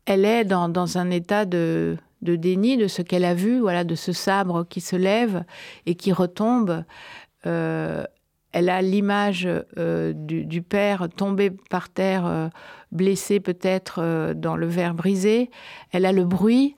[0.06, 4.12] elle est dans, un état de, déni de ce qu'elle a vu, voilà, de ce
[4.12, 5.44] sabre qui se lève
[5.86, 6.84] et qui retombe.
[7.46, 8.04] Euh,
[8.52, 12.50] elle a l'image euh, du, père tombé par terre,
[12.92, 15.52] blessé peut-être dans le verre brisé.
[15.92, 16.76] Elle a le bruit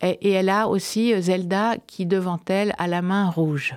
[0.00, 3.76] et, elle a aussi Zelda qui devant elle a la main rouge.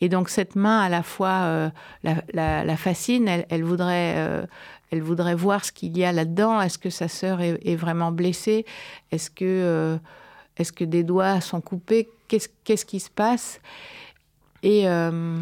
[0.00, 1.70] Et donc cette main à la fois
[2.02, 4.46] la, fascine, elle, voudrait
[4.90, 6.60] elle voudrait voir ce qu'il y a là-dedans.
[6.60, 8.66] Est-ce que sa sœur est, vraiment blessée?
[9.12, 9.96] Est-ce que, euh,
[10.56, 12.08] est que des doigts sont coupés?
[12.28, 13.60] Qu'est-ce qui se passe?
[14.62, 15.38] Et, euh,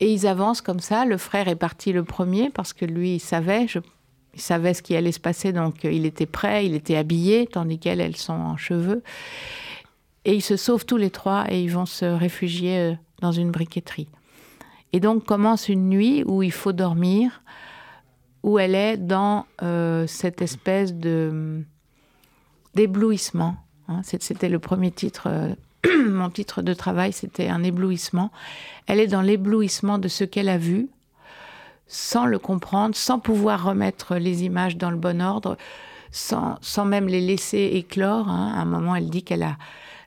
[0.00, 1.04] et ils avancent comme ça.
[1.04, 3.66] Le frère est parti le premier parce que lui, il savait,
[4.34, 7.78] il savait ce qui allait se passer, donc il était prêt, il était habillé, tandis
[7.78, 9.02] qu'elles, elles sont en cheveux.
[10.24, 13.50] Et ils se sauvent tous les trois et ils vont se réfugier euh, dans une
[13.50, 14.08] briqueterie.
[14.92, 17.42] Et donc commence une nuit où il faut dormir,
[18.42, 21.62] où elle est dans euh, cette espèce de
[22.74, 23.56] d'éblouissement.
[23.88, 24.02] Hein.
[24.04, 25.54] C'était le premier titre, euh,
[26.08, 28.30] mon titre de travail, c'était un éblouissement.
[28.86, 30.88] Elle est dans l'éblouissement de ce qu'elle a vu,
[31.86, 35.56] sans le comprendre, sans pouvoir remettre les images dans le bon ordre,
[36.12, 38.28] sans, sans même les laisser éclore.
[38.28, 38.52] Hein.
[38.54, 39.56] À un moment, elle dit qu'elle a,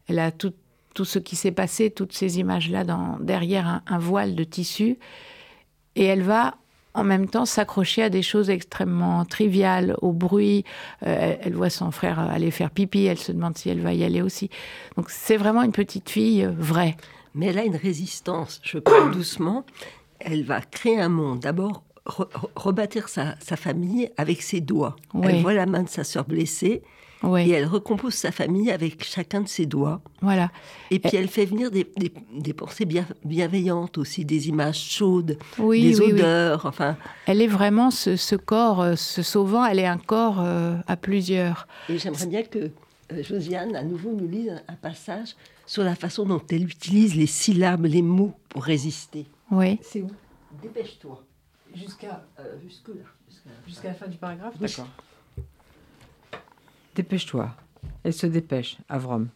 [0.07, 0.53] elle a tout,
[0.93, 2.83] tout ce qui s'est passé, toutes ces images-là,
[3.19, 4.97] derrière un, un voile de tissu.
[5.95, 6.55] Et elle va
[6.93, 10.63] en même temps s'accrocher à des choses extrêmement triviales, au bruit.
[11.05, 14.03] Euh, elle voit son frère aller faire pipi, elle se demande si elle va y
[14.03, 14.49] aller aussi.
[14.97, 16.97] Donc c'est vraiment une petite fille euh, vraie.
[17.33, 19.65] Mais elle a une résistance, je parle doucement.
[20.19, 21.39] Elle va créer un monde.
[21.39, 21.83] D'abord,
[22.55, 24.95] rebâtir sa, famille avec ses doigts.
[25.23, 26.83] Elle voit la main de sa sœur blessée.
[27.23, 30.01] Et elle recompose sa famille avec chacun de ses doigts.
[30.21, 30.51] Voilà.
[30.89, 31.83] Et puis elle fait venir des,
[32.53, 36.65] pensées bien, bienveillantes aussi, des images chaudes, des odeurs.
[36.65, 36.97] Enfin.
[37.27, 39.65] Elle est vraiment ce, corps, euh, ce sauvant.
[39.65, 41.67] Elle est un corps euh, à plusieurs.
[41.89, 42.71] Et j'aimerais bien que
[43.11, 45.35] euh, Josiane, à nouveau, nous lise un, passage
[45.67, 49.27] sur la façon dont elle utilise les syllabes, les mots pour résister.
[49.51, 49.79] Oui.
[49.83, 50.09] C'est où?
[50.61, 51.23] Dépêche-toi.
[51.75, 52.25] Jusqu'à
[52.67, 53.05] jusque là.
[53.65, 54.87] Jusqu'à la fin du paragraphe D'accord.
[56.95, 57.55] Dépêche-toi.
[58.03, 59.29] Elle se dépêche, Avrom.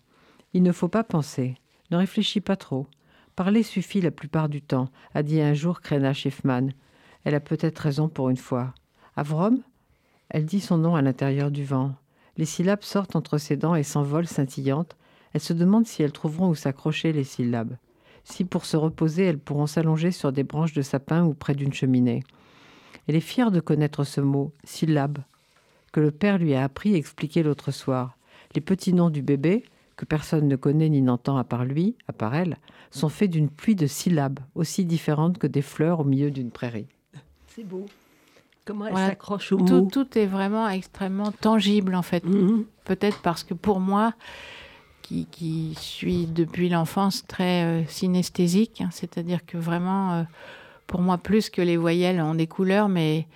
[0.53, 1.55] Il ne faut pas penser.
[1.89, 2.87] Ne réfléchis pas trop.
[3.37, 6.69] Parler suffit la plupart du temps, a dit un jour Krena Schiffman.
[7.23, 8.73] Elle a peut-être raison pour une fois.
[9.15, 9.61] Avrom?
[10.29, 11.95] Elle dit son nom à l'intérieur du vent.
[12.35, 14.97] Les syllabes sortent entre ses dents et s'envolent scintillantes.
[15.31, 17.77] Elle se demande si elles trouveront où s'accrocher les syllabes.
[18.25, 21.73] Si pour se reposer, elles pourront s'allonger sur des branches de sapin ou près d'une
[21.73, 22.23] cheminée.
[23.07, 25.19] Elle est fière de connaître ce mot, syllabe,
[25.95, 28.17] que le père lui a appris et expliqué l'autre soir.
[28.53, 29.63] Les petits noms du bébé,
[29.95, 32.58] que personne ne connaît ni n'entend à part lui, à part elle,
[32.91, 36.88] sont faits d'une pluie de syllabes, aussi différentes que des fleurs au milieu d'une prairie.
[37.47, 37.86] C'est beau.
[38.65, 42.25] Comment elle s'accroche au tout, tout, est vraiment extrêmement tangible, en fait.
[42.25, 42.65] Mhm.
[42.84, 44.13] Peut-être parce que pour moi,
[45.01, 50.23] qui, qui suis depuis l'enfance très euh, synesthésique, hein, c'est-à-dire que vraiment, euh,
[50.88, 53.27] pour moi, plus que les voyelles ont des couleurs, mais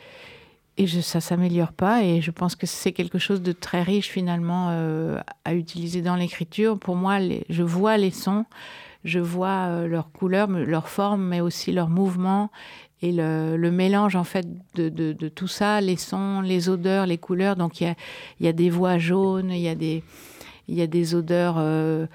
[0.80, 2.04] et je, ça s'améliore pas.
[2.04, 6.16] Et je pense que c'est quelque chose de très riche finalement euh, à utiliser dans
[6.16, 6.80] l'écriture.
[6.80, 8.46] Pour moi, je vois les sons,
[9.04, 12.50] je vois euh, leurs couleurs, leur forme, mais aussi leurs mouvements
[13.02, 17.58] et le, mélange en fait de, tout ça, les sons, les odeurs, les couleurs.
[17.58, 17.96] Donc il
[18.40, 20.04] y a, des voix jaunes, il y a des,
[20.70, 22.08] il y a des odeurs euh,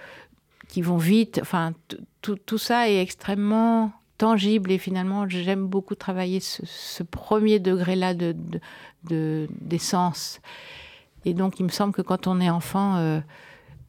[0.68, 1.38] qui vont vite.
[1.40, 1.72] Enfin,
[2.22, 8.36] tout ça est extrêmement tangible et finalement j'aime beaucoup travailler ce, premier degré-là de,
[9.60, 10.40] d'essence.
[11.24, 13.20] et donc il me semble que quand on est enfant, euh,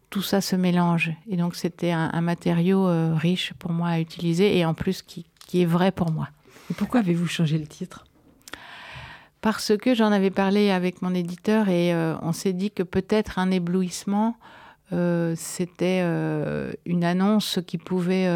[0.09, 1.11] tout ça se mélange.
[1.29, 5.25] Et donc c'était un, matériau euh, riche pour moi à utiliser et en plus qui,
[5.47, 6.29] qui est vrai pour moi.
[6.71, 8.05] Et pourquoi avez-vous changé le titre?
[9.41, 13.37] Parce que j'en avais parlé avec mon éditeur et euh, on s'est dit que peut-être
[13.37, 14.37] un éblouissement,
[15.35, 16.01] c'était
[16.85, 18.27] une annonce qui pouvait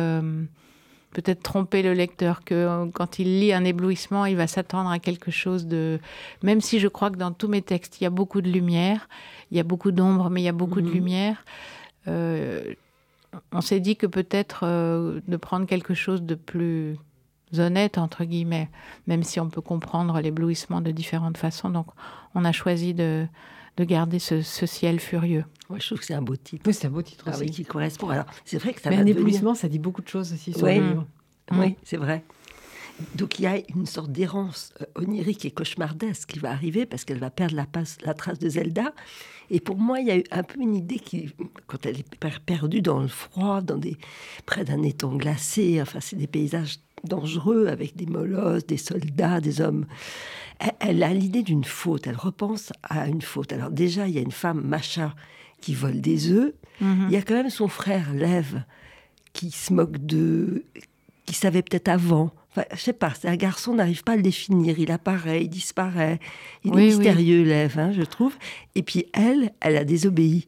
[1.12, 5.00] peut-être tromper le lecteur, que euh, quand il lit un éblouissement, il va s'attendre à
[5.00, 6.00] quelque chose de...
[6.44, 9.10] Même si je crois que dans tous mes textes, il y a beaucoup de lumière,
[9.52, 10.94] il y a beaucoup d'ombre, mais il y a beaucoup de mhm.
[10.94, 11.46] lumière.
[12.08, 12.74] Euh,
[13.52, 16.98] on s'est dit que peut-être euh, de prendre quelque chose de plus
[17.58, 18.70] honnête, entre guillemets,
[19.08, 21.70] même si on peut comprendre l'éblouissement de différentes façons.
[21.70, 21.88] Donc
[22.36, 23.26] on a choisi de,
[23.78, 25.46] de garder ce, ciel furieux.
[25.70, 26.64] Moi, je trouve que c'est un beau titre.
[26.66, 27.52] Oui, c'est un beau titre ah aussi.
[27.52, 28.10] qui correspond.
[28.10, 30.66] Alors, c'est vrai que ça Mais un éblouissement, ça dit beaucoup de choses aussi sur
[30.66, 31.08] le livre.
[31.52, 32.24] Oui, c'est vrai.
[33.16, 37.06] Donc il y a une sorte d'errance euh, onirique et cauchemardesque qui va arriver parce
[37.06, 37.66] qu'elle va perdre la,
[38.04, 38.94] la, trace de Zelda.
[39.50, 41.34] Et pour moi, il y a eu un peu une idée qui,
[41.68, 43.98] quand elle est perdue dans le froid, dans des,
[44.46, 49.62] près d'un étang glacé, enfin c'est des paysages dangereux avec des molosses, des soldats, des
[49.62, 49.86] hommes.
[50.80, 53.54] Elle, a l'idée d'une faute, elle repense à une faute.
[53.54, 55.16] Alors déjà, il y a une femme, Macha,
[55.62, 56.54] qui vole des œufs.
[56.82, 57.08] Mhm.
[57.10, 58.64] Il y a quand même son frère, Lève,
[59.34, 60.64] qui se moque de...
[61.26, 62.32] qui savait peut-être avant.
[62.52, 64.80] Enfin, je sais pas, c'est un garçon, n'arrive pas à le définir.
[64.80, 66.20] Il apparaît, il disparaît.
[66.64, 68.36] Il est mystérieux, Lève, hein, je trouve.
[68.76, 70.48] Et puis elle, elle a désobéi.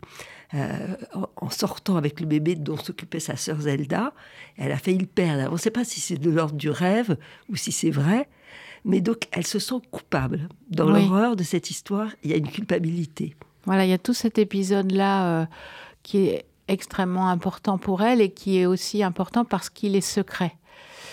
[0.54, 0.98] Euh,
[1.38, 4.14] en sortant avec le bébé dont s'occupait sa sœur Zelda.
[4.58, 5.48] Elle a failli le perdre.
[5.50, 7.16] On ne sait pas si c'est de l'ordre du rêve
[7.50, 8.28] ou si c'est vrai.
[8.84, 10.50] Mais donc, elle se sent coupable.
[10.70, 13.36] Dans l'horreur de cette histoire, il y a une culpabilité.
[13.66, 15.46] Voilà, il y a tout cet épisode-là euh,
[16.04, 20.54] qui est extrêmement important pour elle et qui est aussi important parce qu'il est secret.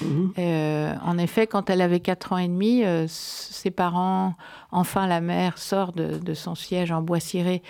[0.00, 0.32] Mhm.
[0.38, 4.34] Euh, en effet, quand elle avait 4 ans et demi, euh, ses parents,
[4.70, 7.62] enfin la mère, sort de, son siège en bois ciré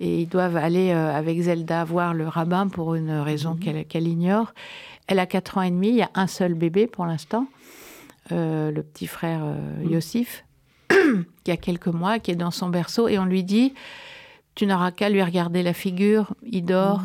[0.00, 3.84] et ils doivent aller euh, avec Zelda voir le rabbin pour une raison mhm.
[3.84, 4.52] qu'elle ignore.
[5.06, 7.46] Elle a 4 ans et demi, il y a un seul bébé pour l'instant,
[8.30, 9.90] le petit frère mhm.
[9.90, 10.44] Yossif,
[11.44, 13.72] qui a quelques mois, qui est dans son berceau, et on lui dit,
[14.56, 17.02] tu n'auras qu'à lui regarder la figure, il dort,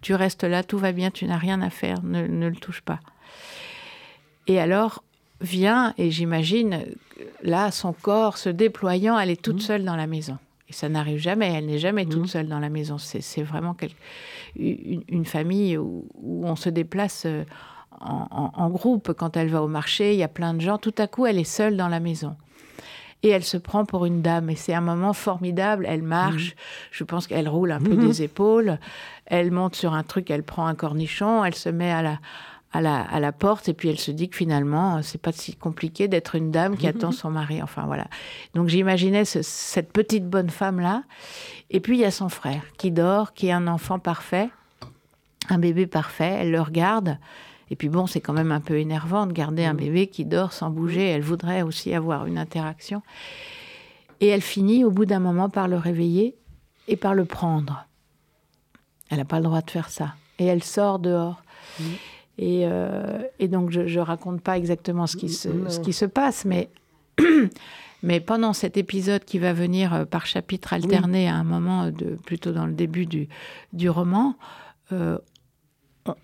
[0.00, 3.00] tu restes là, tout va bien, tu n'as rien à faire, ne le touche pas.
[4.46, 5.04] Et alors
[5.40, 6.86] vient, et j'imagine,
[7.42, 9.60] là, son corps se déployant, elle est toute mmh.
[9.60, 10.38] seule dans la maison.
[10.68, 12.28] Et ça n'arrive jamais, elle n'est jamais toute mmh.
[12.28, 12.96] seule dans la maison.
[12.98, 13.76] C'est vraiment
[14.56, 17.44] une, famille où, on se déplace euh,
[18.00, 19.12] en, groupe.
[19.12, 20.78] Quand elle va au marché, il y a plein de gens.
[20.78, 22.36] Tout à coup, elle est seule dans la maison.
[23.24, 24.50] Et elle se prend pour une dame.
[24.50, 25.86] Et c'est un moment formidable.
[25.88, 26.50] Elle marche.
[26.50, 26.58] Mmh.
[26.92, 28.78] Je pense qu'elle roule un peu des épaules.
[29.24, 31.42] Elle monte sur un truc, elle prend un cornichon.
[31.42, 32.18] Elle se met à la,
[32.74, 35.54] à la, à la porte et puis elle se dit que finalement c'est pas si
[35.54, 37.62] compliqué d'être une dame qui attend son mari.
[37.62, 38.08] Enfin voilà.
[38.54, 41.04] Donc j'imaginais cette petite bonne femme là.
[41.70, 44.50] Et puis il y a son frère qui dort, qui est un enfant parfait,
[45.48, 46.36] un bébé parfait.
[46.40, 47.16] Elle le regarde.
[47.70, 50.52] Et puis bon, c'est quand même un peu énervant de garder un bébé qui dort
[50.52, 51.08] sans bouger.
[51.08, 53.02] Elle voudrait aussi avoir une interaction.
[54.20, 56.36] Et elle finit au bout d'un moment par le réveiller
[56.88, 57.86] et par le prendre.
[59.10, 60.14] Elle n'a pas le droit de faire ça.
[60.38, 61.42] Et elle sort dehors.
[62.40, 66.44] Euh, et, donc, je ne raconte pas exactement ce qui se, ce qui se passe,
[66.44, 66.68] mais,
[68.02, 72.16] mais pendant cet épisode qui va venir euh, par chapitre alterné à un moment, de,
[72.24, 73.28] plutôt dans le début du,
[73.72, 74.36] du roman,
[74.92, 75.18] euh,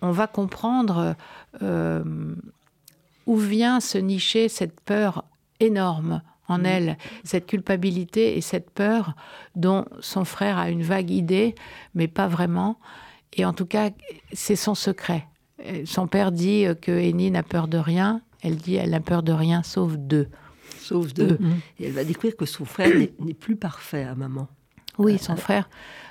[0.01, 1.15] on, va comprendre
[3.25, 5.25] où vient se nicher cette peur
[5.59, 9.15] énorme en elle, cette culpabilité et cette peur
[9.55, 11.55] dont son frère a une vague idée,
[11.95, 12.77] mais pas vraiment.
[13.33, 13.89] Et en tout cas,
[14.33, 15.27] c'est son secret.
[15.65, 18.21] Euh, son père dit euh, que Annie n'a peur de rien.
[18.41, 20.27] Elle dit elle n'a peur de rien sauf d'eux.
[20.79, 21.37] Sauf d'eux.
[21.79, 22.89] Et elle va découvrir que son frère
[23.19, 24.47] n'est plus parfait à maman.
[24.97, 25.69] Oui, son frère.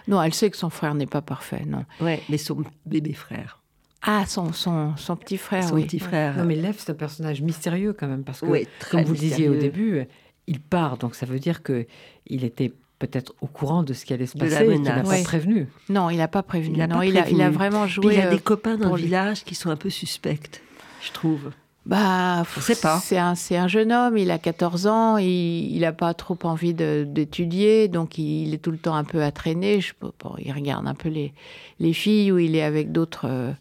[0.09, 1.85] Non, elle sait que son frère n'est pas parfait, non.
[2.01, 3.60] Ouais, mais son bébé frère.
[4.03, 6.37] Ah, son, son, son petit frère, son petit frère.
[6.37, 8.47] Non, mais Lev, c'est un personnage mystérieux quand même, parce que,
[8.91, 10.07] comme vous le disiez au début,
[10.47, 11.87] il part, donc ça veut dire que
[12.27, 15.69] il était peut-être au courant de ce qui allait se passer, il n'a pas prévenu.
[15.89, 16.77] Non, il n'a pas prévenu.
[16.77, 18.15] Il a, non, il, a, il a, vraiment joué.
[18.15, 20.61] il y a des euh, copains dans le village qui sont un peu suspects,
[21.03, 21.51] je trouve.
[21.87, 23.01] Bah, sais pas.
[23.03, 27.89] C'est un, un, jeune homme, il a 14 ans, il n'a pas trop envie d'étudier,
[27.89, 29.81] donc il, est tout le temps un peu à traîner.
[29.81, 29.95] Je,
[30.39, 31.33] il regarde un peu les,
[31.79, 33.53] les filles où il est avec d'autres, euh,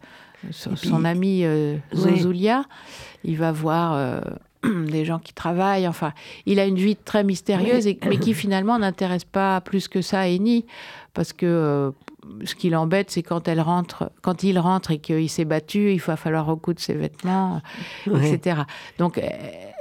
[0.51, 1.77] son, ami euh,
[3.23, 4.21] Il va voir euh,
[4.87, 5.87] des gens qui travaillent.
[5.87, 6.13] Enfin,
[6.45, 10.65] il a une vie très mystérieuse, mais qui finalement n'intéresse pas plus que ça Eni,
[11.13, 11.91] parce que euh,
[12.43, 15.99] ce qui l'embête, c'est quand elle rentre, quand il rentre et qu'il s'est battu, il
[15.99, 17.61] va falloir recoudre ses vêtements,
[18.07, 18.61] etc.
[18.97, 19.21] Donc euh,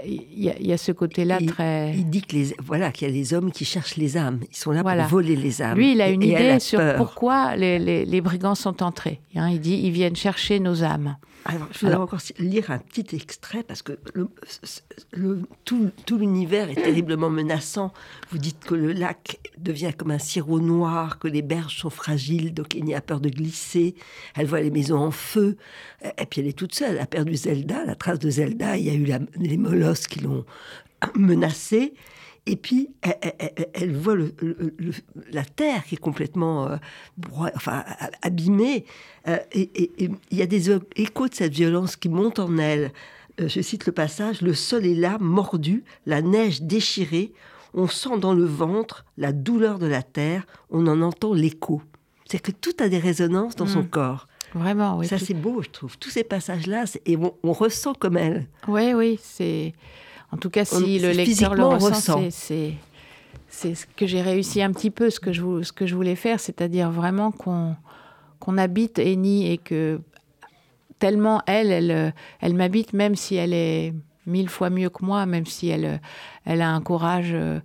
[0.04, 1.92] il y, a ce côté-là très.
[1.94, 4.40] Il dit que les, voilà qu'il y a les hommes qui cherchent les âmes.
[4.50, 5.76] Ils sont là pour voler les âmes.
[5.76, 9.20] Lui, il a une idée sur pourquoi les, les, brigands sont entrés.
[9.34, 9.48] Hein.
[9.50, 11.16] il dit ils viennent chercher nos âmes.
[11.44, 16.74] Alors, je voudrais encore lire un petit extrait parce que le, tout, tout l'univers est
[16.74, 17.92] terriblement menaçant.
[18.30, 22.52] Vous dites que le lac devient comme un sirop noir, que les berges sont fragiles,
[22.52, 23.94] donc il n'y a peur de glisser.
[24.36, 25.56] Elle voit les maisons en feu,
[26.02, 26.96] et puis elle est toute seule.
[26.96, 28.76] Elle a perdu Zelda, la trace de Zelda.
[28.76, 30.44] Il y a eu les molosses qui l'ont
[31.14, 31.94] menacée.
[32.48, 32.88] Et puis,
[33.74, 34.16] elle, voit
[35.30, 36.76] la terre qui est complètement euh,
[37.54, 37.84] enfin,
[38.22, 38.86] abîmée.
[39.28, 39.90] Euh, et
[40.30, 42.90] il y a des échos de cette violence qui montent en elle.
[43.38, 47.34] Euh, je cite le passage, Le sol est là, mordu, la neige déchirée.
[47.74, 51.82] On sent dans le ventre la douleur de la terre, on en entend l'écho.
[52.24, 53.88] C'est que tout a des résonances dans son mm.
[53.88, 54.26] corps.
[54.54, 55.06] Vraiment, oui.
[55.06, 55.98] Ça, c'est beau, je trouve.
[55.98, 58.46] Tous ces passages-là, et on, ressent comme elle.
[58.66, 59.74] Oui, oui, c'est...
[60.32, 62.74] En tout cas, si le lecteur le ressent, c'est
[63.50, 66.16] c'est ce que j'ai réussi un petit peu, ce que je, ce que je voulais
[66.16, 67.76] faire, c'est-à-dire vraiment qu'on
[68.38, 70.00] qu'on habite Eni et que
[70.98, 73.94] tellement elle, elle, elle m'habite, même si elle est
[74.26, 76.00] mille fois mieux que moi, même si elle,
[76.44, 77.58] elle a un courage euh,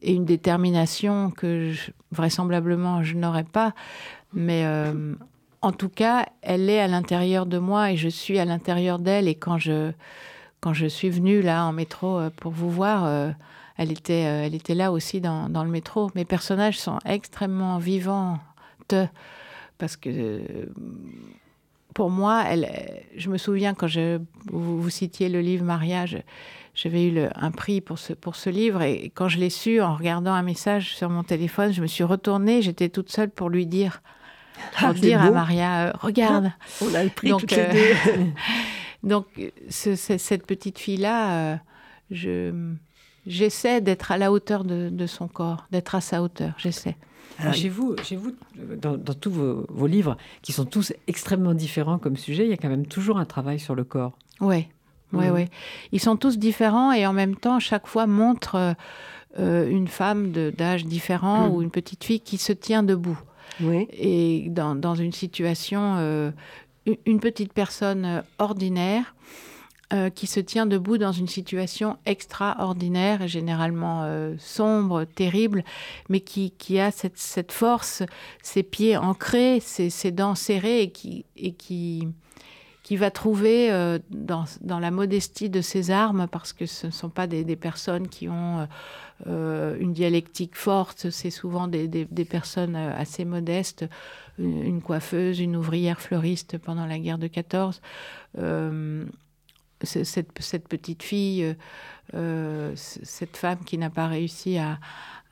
[0.00, 1.72] et une détermination que
[2.12, 3.74] vraisemblablement je n'aurais pas.
[4.32, 5.14] Mais euh,
[5.60, 9.28] en tout cas, elle est à l'intérieur de moi et je suis à l'intérieur d'elle.
[9.28, 9.92] Et quand je,
[10.64, 13.30] quand je suis venue là en métro euh, pour vous voir, euh,
[13.76, 16.10] elle, était, euh, elle était là aussi dans, dans, le métro.
[16.14, 18.38] Mes personnages sont extrêmement vivants
[19.76, 20.40] parce que
[21.92, 22.66] pour moi, elle,
[23.14, 26.22] je me souviens quand je, vous, citiez le livre Mariage,
[26.74, 29.94] j'avais eu un prix pour ce, pour ce livre et quand je l'ai su en
[29.94, 33.66] regardant un message sur mon téléphone, je me suis retournée, j'étais toute seule pour lui
[33.66, 34.00] dire,
[34.78, 36.52] pour ah, dire à Maria, regarde.
[36.80, 38.26] On a le prix toutes les deux.
[39.04, 39.26] Donc,
[39.68, 41.58] cette petite fille-là,
[42.12, 42.74] euh,
[43.26, 46.96] j'essaie d'être à la hauteur de, son corps, d'être à sa hauteur, j'essaie.
[47.52, 48.32] chez vous, chez vous
[48.76, 52.68] dans, tous vos, livres, qui sont tous extrêmement différents comme sujet, il y a quand
[52.68, 54.16] même toujours un travail sur le corps.
[54.40, 54.68] Oui,
[55.12, 55.46] oui, oui.
[55.92, 58.74] Ils sont tous différents et en même temps, chaque fois montre
[59.38, 61.52] euh, une femme d'âge différent mm.
[61.52, 63.18] ou une petite fille qui se tient debout.
[63.60, 63.88] Oui.
[63.92, 66.30] Et dans, une situation euh,
[67.06, 69.14] une petite personne euh, ordinaire
[69.92, 75.62] euh, qui se tient debout dans une situation extraordinaire, généralement euh, sombre, terrible,
[76.08, 78.02] mais qui, qui a cette, cette, force,
[78.42, 82.08] ses pieds ancrés, ses, ses dents serrées et qui, et qui,
[82.84, 83.70] qui va trouver
[84.10, 87.56] dans, dans, la modestie de ses armes, parce que ce ne sont pas des, des
[87.56, 88.68] personnes qui ont
[89.26, 93.86] une dialectique forte, c'est souvent des, des, personnes assez modestes,
[94.38, 97.80] une coiffeuse, une ouvrière fleuriste pendant la guerre de 14.
[98.38, 99.04] Euh,
[99.82, 101.54] cette, petite fille, euh,
[102.14, 104.78] euh, cette femme qui n'a pas réussi à,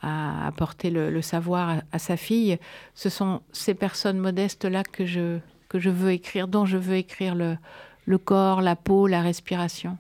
[0.05, 2.59] apporter le, savoir à, sa fille,
[2.93, 5.39] ce sont ces personnes modestes-là que je,
[5.73, 9.99] que je veux écrire, dont je veux écrire le corps, la peau, la respiration.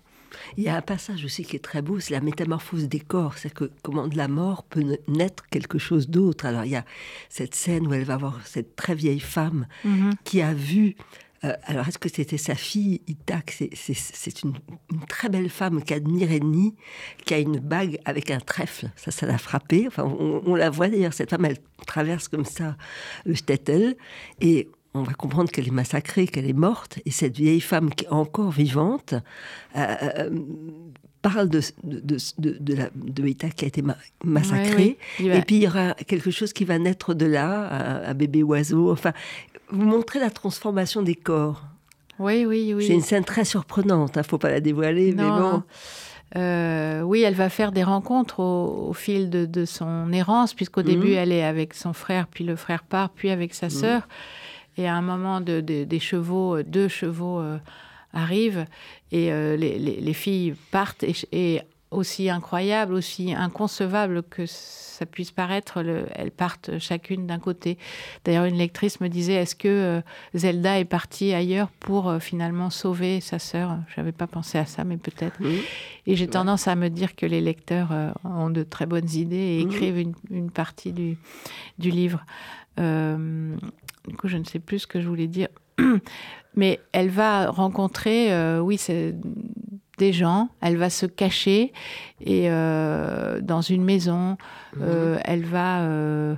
[0.56, 3.38] Il y a un passage aussi qui est très beau, c'est la métamorphose des corps.
[3.38, 6.46] C'est que comment de la mort peut naître quelque chose d'autre.
[6.46, 6.84] Alors il y a
[7.28, 10.12] cette scène où elle va voir cette très vieille femme mhm.
[10.24, 10.96] qui a vu
[11.44, 14.54] euh, alors, est-ce que c'était sa fille, Itak C'est une,
[15.08, 16.76] très belle femme qu'admire Enni,
[17.24, 18.90] qui a une bague avec un trèfle.
[18.94, 19.88] Ça, ça l'a frappé.
[19.88, 22.76] Enfin, on, la voit d'ailleurs, cette femme, elle traverse comme ça
[23.24, 23.96] le Stettel.
[24.40, 28.04] Et on va comprendre qu'elle est massacrée, qu'elle est morte, et cette vieille femme qui
[28.04, 29.14] est encore vivante
[29.76, 30.30] euh, euh,
[31.22, 33.82] parle de, de, de, de, la, de qui a été
[34.24, 38.42] massacrée, et puis il y aura quelque chose qui va naître de là, un, bébé
[38.42, 39.12] oiseau, enfin,
[39.70, 41.62] vous montrez la transformation des corps.
[42.18, 42.86] Oui, oui, oui.
[42.86, 45.62] C'est une scène très surprenante, il hein, ne faut pas la dévoiler, mais bon...
[47.06, 51.18] oui, elle va faire des rencontres au, fil de, son errance, puisqu'au début, mhm.
[51.18, 53.70] elle est avec son frère, puis le frère part, puis avec sa mhm.
[53.70, 54.08] sœur.
[54.76, 57.42] Et à un moment, des chevaux, deux chevaux
[58.12, 58.66] arrivent,
[59.10, 61.60] et les, filles partent, et
[61.92, 65.78] aussi incroyable, aussi inconcevable que ça puisse paraître,
[66.14, 67.78] elles partent chacune d'un côté.
[68.24, 70.00] D'ailleurs, une lectrice me disait est-ce que euh,
[70.34, 73.76] Zelda est partie ailleurs pour euh, finalement sauver sa sœur?
[73.88, 75.38] Je n'avais pas pensé à ça, mais peut-être.
[76.06, 79.36] Et j'ai tendance à me dire que les lecteurs euh, ont de très bonnes idées
[79.36, 81.16] et écrivent une, partie du,
[81.78, 82.24] du livre.
[84.08, 85.48] Du coup, je ne sais plus ce que je voulais dire.
[86.54, 88.30] Mais elle va rencontrer,
[88.60, 89.14] oui, c'est
[89.98, 91.72] des gens, elle va se cacher
[92.20, 94.36] et euh, dans une maison,
[94.80, 95.20] euh, mhm.
[95.24, 96.36] elle va euh,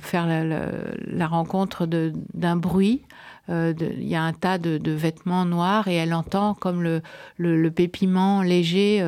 [0.00, 3.02] faire la, rencontre d'un bruit.
[3.48, 7.00] Il y a un tas de, vêtements noirs et elle entend comme le,
[7.38, 9.02] le, pépiment léger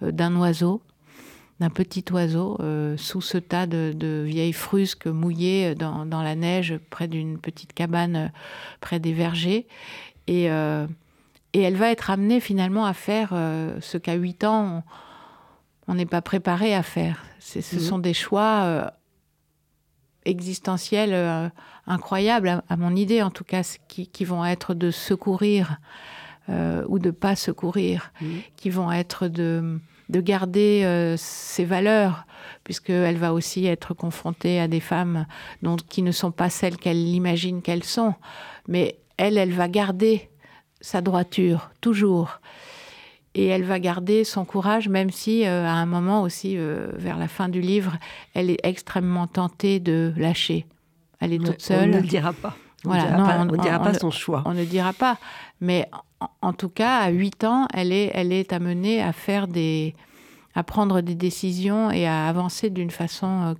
[0.00, 0.80] d'un oiseau,
[1.60, 2.58] d'un petit oiseau,
[2.96, 8.32] sous ce tas de, vieilles frusques mouillées dans, dans la neige près d'une petite cabane
[8.80, 9.66] près des vergers.
[10.26, 10.50] Et
[11.54, 14.82] et elle va être amenée finalement à faire euh, ce qu'à 8 ans,
[15.86, 17.24] on n'est pas préparé à faire.
[17.38, 17.80] Ce mhm.
[17.80, 18.90] sont des choix euh,
[20.24, 21.48] existentiels euh,
[21.86, 25.78] incroyables, à, mon idée en tout cas, qui, vont être de secourir
[26.88, 28.40] ou de pas secourir, mhm.
[28.56, 29.78] qui vont être de,
[30.08, 32.26] de garder ses valeurs,
[32.62, 35.26] puisqu'elle va aussi être confrontée à des femmes
[35.62, 38.14] dont, qui ne sont pas celles qu'elle imagine qu'elles sont.
[38.68, 40.28] Mais elle, elle va garder
[40.80, 42.40] sa droiture, toujours.
[43.34, 47.18] Et elle va garder son courage, même si euh, à un moment aussi, euh, vers
[47.18, 47.96] la fin du livre,
[48.34, 50.66] elle est extrêmement tentée de lâcher.
[51.20, 51.90] Elle est toute seule.
[51.90, 52.56] On ne le dira pas.
[52.84, 52.90] On
[53.44, 54.42] ne dira pas, son choix.
[54.44, 55.16] On ne dira pas.
[55.60, 55.88] Mais
[56.42, 59.94] en, tout cas, à 8 ans, elle est, elle est amenée à faire des,
[60.54, 63.54] à prendre des décisions et à avancer d'une façon euh,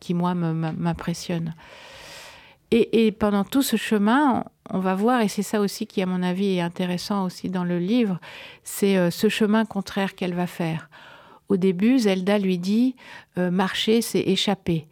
[0.00, 1.54] qui, moi, m'impressionne.
[2.74, 6.22] Et, pendant tout ce chemin, on va voir, et c'est ça aussi qui, à mon
[6.22, 8.18] avis, est intéressant aussi dans le livre,
[8.64, 10.88] c'est euh, ce chemin contraire qu'elle va faire.
[11.50, 12.96] Au début, Zelda lui dit
[13.36, 14.86] euh, marcher, c'est échapper.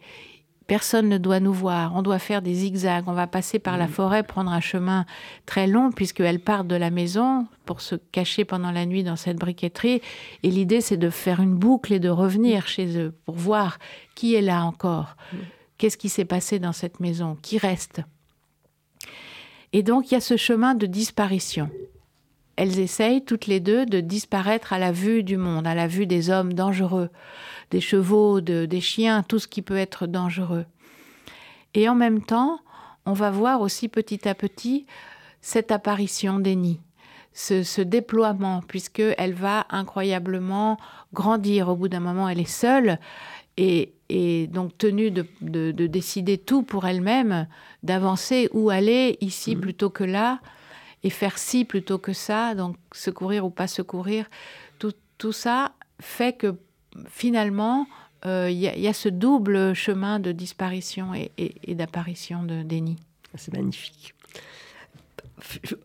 [0.71, 1.91] Personne ne doit nous voir.
[1.97, 3.03] On doit faire des zigzags.
[3.07, 3.91] On va passer par la mmh.
[3.91, 5.05] forêt, prendre un chemin
[5.45, 9.35] très long, puisqu'elle part de la maison pour se cacher pendant la nuit dans cette
[9.35, 10.01] briqueterie.
[10.43, 13.79] Et l'idée, c'est de faire une boucle et de revenir chez eux pour voir
[14.15, 15.17] qui est là encore.
[15.33, 15.37] Mmh.
[15.77, 17.37] Qu'est-ce qui s'est passé dans cette maison?
[17.41, 17.99] Qui reste?
[19.73, 21.69] Et donc il y a ce chemin de disparition.
[22.55, 26.05] Elles essayent toutes les deux de disparaître à la vue du monde, à la vue
[26.05, 27.09] des hommes dangereux,
[27.71, 30.65] des chevaux, des chiens, tout ce qui peut être dangereux.
[31.73, 32.59] Et en même temps,
[33.05, 34.85] on va voir aussi petit à petit
[35.41, 36.79] cette apparition d'Eni,
[37.33, 40.77] ce, ce déploiement, puisqu'elle va incroyablement
[41.13, 41.69] grandir.
[41.69, 42.99] Au bout d'un moment, elle est seule
[43.57, 47.47] et, et donc tenue de, décider tout pour elle-même,
[47.83, 49.61] d'avancer où aller, ici mhm.
[49.61, 50.39] plutôt que là,
[51.03, 54.29] et faire ci plutôt que ça, donc secourir ou pas secourir,
[54.79, 56.55] tout, tout ça fait que
[57.07, 57.87] finalement,
[58.25, 62.97] euh, il y, a ce double chemin de disparition et, et d'apparition de Denis.
[63.35, 64.13] C'est magnifique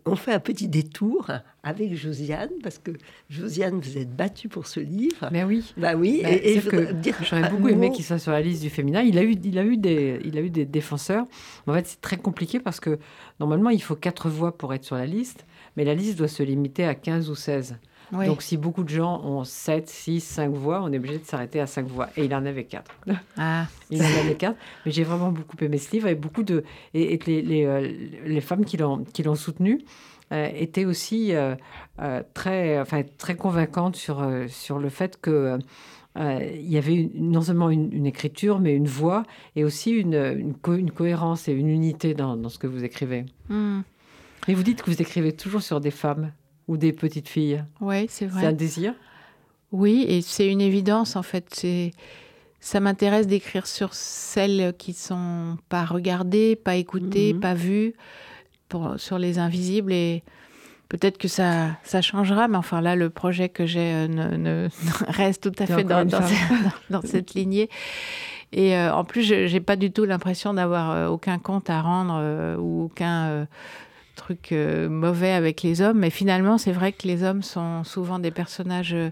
[0.05, 1.31] on fait un petit détour
[1.63, 2.93] avec Josiane, parce que
[3.31, 5.29] Josiane, vous êtes battue pour ce livre.
[5.33, 5.73] Mais oui.
[5.77, 6.21] Bah oui.
[6.23, 9.03] Bah, et, j'aurais beaucoup aimé qu'il soit sur la liste du féminin.
[9.03, 11.25] Il a eu, il a eu des, il a eu des défenseurs.
[11.67, 12.99] En fait, c'est très compliqué parce que
[13.41, 15.47] normalement, il faut quatre voix pour être sur la liste,
[15.77, 17.77] mais la liste doit se limiter à 15 ou 16.
[18.13, 21.61] Donc, si beaucoup de gens ont 7, 6, 5 voix, on est obligé de s'arrêter
[21.61, 22.09] à 5 voix.
[22.17, 22.91] Et il en avait 4.
[23.39, 23.67] Ah.
[23.91, 24.57] il en avait 4.
[24.85, 26.65] Mais j'ai vraiment beaucoup aimé ce livre et beaucoup de.
[26.95, 27.93] Et, les, les, euh,
[28.25, 29.83] les, femmes qui l'ont soutenu
[30.33, 31.55] euh, étaient aussi euh,
[32.35, 35.59] très, enfin, très convaincantes sur, sur le fait que.
[36.17, 41.49] il y avait non seulement une, écriture, mais une voix et aussi une, une, cohérence
[41.49, 43.27] et une unité dans, dans ce que vous écrivez.
[43.49, 43.81] Hmm.
[44.49, 46.31] Et vous dites que vous écrivez toujours sur des femmes
[46.69, 47.64] ou des petites filles.
[47.81, 48.41] Oui, c'est vrai.
[48.41, 48.95] C'est un désir?
[49.73, 51.47] Oui, et c'est une évidence en fait.
[51.53, 51.93] C'est
[52.61, 57.41] ça m'intéresse d'écrire sur celles qui sont pas regardées, pas écoutées, mhm.
[57.41, 57.95] pas vues,
[58.69, 60.25] pour, sur les invisibles et
[60.89, 64.69] peut-être que ça, ça changera, mais enfin là, le projet que j'ai euh, ne,
[65.09, 67.69] reste tout à fait dans, dans, cette lignée.
[68.53, 71.81] Et euh, en plus, je n'ai pas du tout l'impression d'avoir euh, aucun compte à
[71.81, 73.47] rendre ou aucun
[74.27, 78.18] truc euh, mauvais avec les hommes, mais finalement, c'est vrai que les hommes sont souvent
[78.18, 79.11] des personnages euh,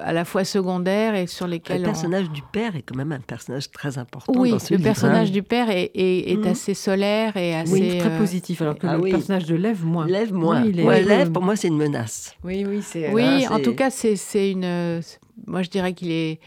[0.00, 1.80] à la fois secondaires et sur lesquels.
[1.80, 4.32] Le personnage du père est quand même un personnage très important.
[4.36, 6.46] Oui, dans ce le personnage du père est, est, mhm.
[6.46, 7.72] assez solaire et assez.
[7.72, 10.06] Oui, très positif, alors que ah le personnage de Lève, moins.
[10.06, 10.62] Lève, moins.
[10.64, 11.02] il est...
[11.02, 12.36] Lève, pour moi, c'est une menace.
[12.44, 13.10] Oui, oui, c'est.
[13.12, 15.02] Oui, en tout cas, c'est une.
[15.48, 16.38] Moi, je dirais qu'il est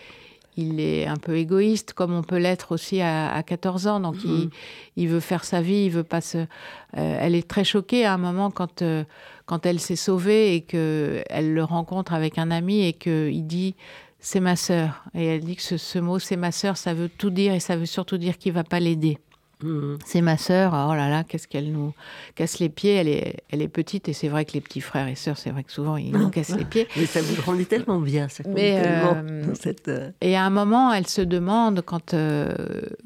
[0.57, 3.99] il est un peu égoïste, comme on peut l'être aussi à, 14 ans.
[3.99, 4.49] Donc, il,
[4.95, 6.39] il, veut faire sa vie, il veut pas se.
[6.39, 6.45] Euh,
[6.93, 9.03] elle est très choquée à un moment quand, euh,
[9.45, 13.75] quand elle s'est sauvée et qu'elle le rencontre avec un ami et qu'il dit
[14.19, 15.03] c'est ma sœur.
[15.13, 17.59] Et elle dit que ce, ce mot c'est ma sœur, ça veut tout dire et
[17.59, 19.19] ça veut surtout dire qu'il va pas l'aider.
[19.63, 19.97] Mhm.
[20.05, 21.93] C'est ma sœur, oh là là, qu'est-ce qu'elle nous
[22.35, 22.93] casse les pieds.
[22.93, 25.49] Elle est, elle est petite et c'est vrai que les petits frères et sœurs, c'est
[25.49, 26.87] vrai que souvent ils nous cassent les pieds.
[26.95, 29.87] Mais ça vous rendait tellement bien, ça Mais, euh, cette...
[29.87, 32.53] Euh, et à un moment, elle se demande, quand, euh,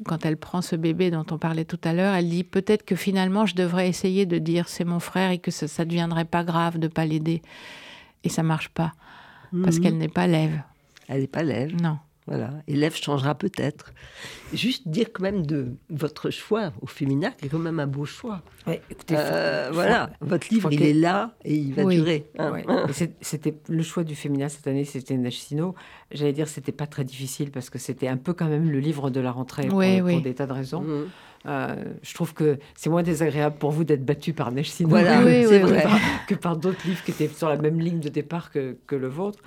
[0.04, 2.96] quand elle prend ce bébé dont on parlait tout à l'heure, elle dit peut-être que
[2.96, 6.44] finalement je devrais essayer de dire c'est mon frère et que ça ne deviendrait pas
[6.44, 7.40] grave de pas l'aider.
[8.24, 8.92] Et ça marche pas,
[9.64, 9.82] parce mhm.
[9.82, 10.60] qu'elle n'est pas lève.
[11.08, 11.74] Elle n'est pas lève.
[11.80, 11.98] Non.
[12.28, 13.92] Voilà, élève changera peut-être.
[14.52, 18.04] Juste dire quand même de votre choix au féminin, qui est quand même un beau
[18.04, 18.42] choix.
[18.90, 22.26] écoutez, euh, voilà, votre livre, il est là et il va durer.
[22.38, 22.62] Hein.
[23.20, 25.74] C'était le choix du féminin cette année, c'était Nashino.
[26.12, 29.10] J'allais dire, c'était pas très difficile parce que c'était un peu quand même le livre
[29.10, 30.82] de la rentrée pour, des tas de raisons.
[30.82, 31.04] Mmh.
[31.46, 34.52] Euh, je trouve que c'est moins désagréable pour vous d'être battu par
[34.82, 35.44] voilà, vrai.
[36.28, 39.08] que par, d'autres livres qui étaient sur la même ligne de départ que, que le
[39.08, 39.40] vôtre.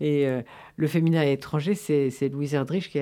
[0.00, 0.42] Et euh,
[0.76, 2.98] le féminin étranger, c'est Louise Erdrich, qui,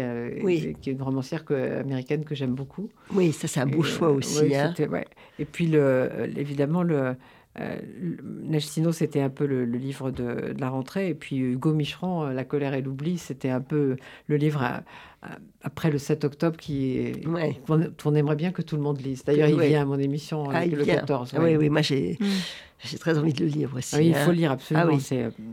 [0.81, 2.91] qui, est une romancière américaine que j'aime beaucoup.
[3.15, 4.55] Oui, ça c'est un beau choix aussi.
[4.55, 4.75] hein.
[5.39, 7.17] Et puis, le, évidemment, le,
[7.61, 8.61] euh,
[8.93, 11.09] c'était un peu le, livre de, la rentrée.
[11.09, 13.97] Et puis Hugo Micheron, euh, La colère et l'oubli, c'était un peu
[14.27, 14.83] le livre
[15.63, 17.13] après le 7 octobre qui
[18.05, 19.25] on, aimerait bien que tout le monde lise.
[19.25, 21.35] D'ailleurs, il vient à mon émission ah, le 14.
[21.39, 22.97] oui, oui, moi j'ai mm.
[22.99, 24.05] très envie de le lire aussi.
[24.05, 24.33] il faut hein.
[24.33, 24.99] lire absolument.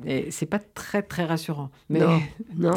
[0.08, 1.70] Ah, c'est pas très très rassurant.
[1.90, 2.00] Mais...
[2.00, 2.20] Non,
[2.56, 2.74] non.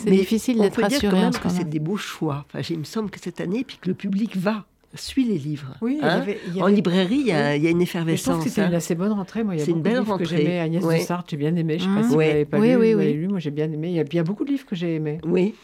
[0.00, 1.00] c'est difficile d'être rassuré.
[1.00, 2.44] Dire quand même que c'est des beaux choix.
[2.48, 5.74] Enfin, il me semble que cette année, puis que le public va suit les livres.
[5.80, 6.24] Oui, hein.
[6.60, 8.26] En librairie, il y, a, une effervescence.
[8.26, 8.76] je trouve que c'était une hein.
[8.76, 9.44] assez bonne rentrée.
[9.44, 10.24] Moi, il y a c'est une belle rentrée.
[10.24, 10.60] que j'aimais.
[10.60, 11.78] Agnès de Sartre, j'ai bien aimé.
[11.78, 13.12] Je ne sais pas si vous n'avez pas lu, oui, oui.
[13.12, 13.28] lu.
[13.28, 13.88] Moi, j'ai bien aimé.
[13.88, 15.20] Il y, a, il y, a, beaucoup de livres que j'ai aimés.
[15.24, 15.54] Oui.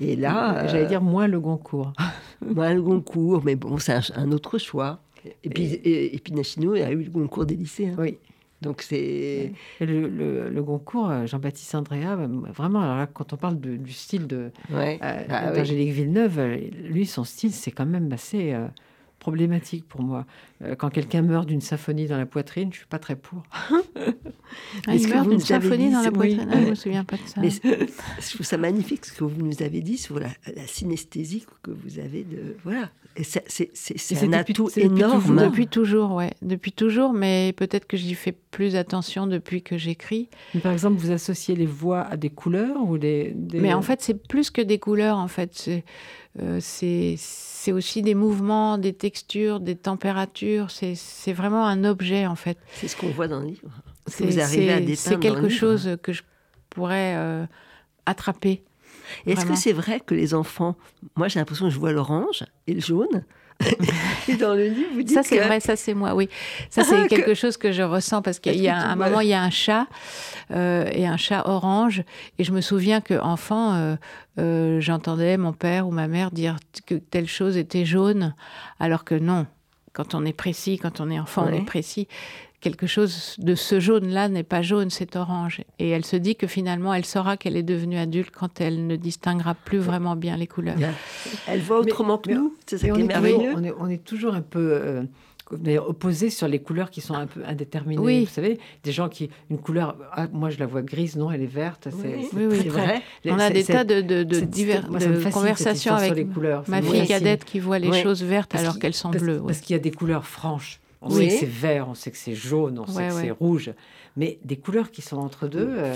[0.00, 1.92] Et là, j'allais dire moins le Goncourt.
[2.54, 5.00] moins le Goncourt, mais bon, c'est un, autre choix.
[5.44, 7.94] Et puis, et, puis Nachino a eu le Goncourt des lycéens.
[7.98, 8.18] Oui.
[8.62, 10.08] Donc c'est le,
[10.48, 12.80] le, Goncourt, euh, Jean-Baptiste Andrea, euh, vraiment.
[12.80, 14.98] Alors là, quand on parle du style de ouais.
[15.02, 18.56] euh, ah d'Angélique Villeneuve, euh, lui, son style, c'est quand même assez
[19.18, 20.24] problématique pour moi.
[20.64, 23.42] Euh, quand quelqu'un meurt d'une symphonie dans la poitrine, je suis pas très pour.
[24.86, 26.48] Ah, il meurt d'une symphonie dans la poitrine.
[26.52, 27.40] Ah, je me souviens pas de ça.
[28.20, 30.28] je trouve ça magnifique ce que vous nous avez dit sur la,
[30.66, 32.90] synesthésie que vous avez de voilà.
[33.16, 35.42] C'est un atout énorme.
[35.42, 36.32] Depuis toujours, ouais.
[36.42, 40.28] Depuis toujours, mais peut-être que j'y fais plus attention depuis que j'écris.
[40.62, 43.34] Par exemple, vous associez les voix à des couleurs ou des...
[43.54, 45.18] Mais en fait, c'est plus que des couleurs.
[45.18, 45.84] En fait, c'est
[46.40, 50.51] euh, c'est aussi des mouvements, des textures, des températures.
[50.68, 52.58] C'est vraiment un objet, en fait.
[52.74, 53.68] C'est ce qu'on voit dans le livre.
[54.06, 56.22] C'est quelque chose que je
[56.70, 57.46] pourrais euh,
[58.06, 58.62] attraper.
[59.26, 60.76] Est-ce que c'est vrai que les enfants,
[61.16, 63.24] moi j'ai l'impression que je vois l'orange et le jaune,
[64.28, 66.28] et dans le livre, vous dites ça c'est vrai, ça c'est moi, oui.
[66.70, 69.28] Ça c'est ah, quelque chose que je ressens parce qu'il y a un moment, il
[69.28, 69.86] y a un chat
[70.50, 72.02] euh, et un chat orange,
[72.38, 73.96] et je me souviens que enfant, euh,
[74.38, 78.34] euh, j'entendais mon père ou ma mère dire que telle chose était jaune,
[78.80, 79.46] alors que non.
[79.92, 82.08] Quand on est précis, quand on est enfant, on est précis
[82.62, 85.62] quelque chose de ce jaune-là n'est pas jaune, c'est orange.
[85.78, 88.96] Et elle se dit que finalement, elle saura qu'elle est devenue adulte quand elle ne
[88.96, 90.76] distinguera plus vraiment bien les couleurs.
[91.46, 93.54] Elle voit autrement que nous, c'est ça qui est, merveilleux.
[93.78, 94.72] on, est, toujours un peu...
[94.72, 95.02] Euh,
[95.78, 98.00] opposé sur les couleurs qui sont un peu indéterminées.
[98.00, 98.24] Oui.
[98.24, 101.42] Vous savez, des gens qui une couleur, ah, moi je la vois grise, non, elle
[101.42, 101.88] est verte.
[101.92, 103.02] Oui, oui, vrai.
[103.26, 106.64] On a des tas de, de, de, divers, de conversations avec les couleurs.
[106.68, 109.42] ma fille cadette qui voit les choses vertes alors qu'elles sont bleues.
[109.46, 110.80] Parce qu'il y a des couleurs franches.
[111.04, 113.72] On sait que c'est vert, on sait que c'est jaune, on sait que c'est rouge.
[114.16, 115.66] Mais des couleurs qui sont entre deux.
[115.66, 115.94] Euh,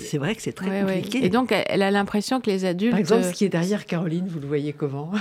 [0.00, 1.24] c'est vrai que c'est très compliqué.
[1.24, 2.92] Et donc, elle a l'impression que les adultes.
[2.92, 5.12] Par exemple, ce qui est derrière Caroline, vous le voyez comment?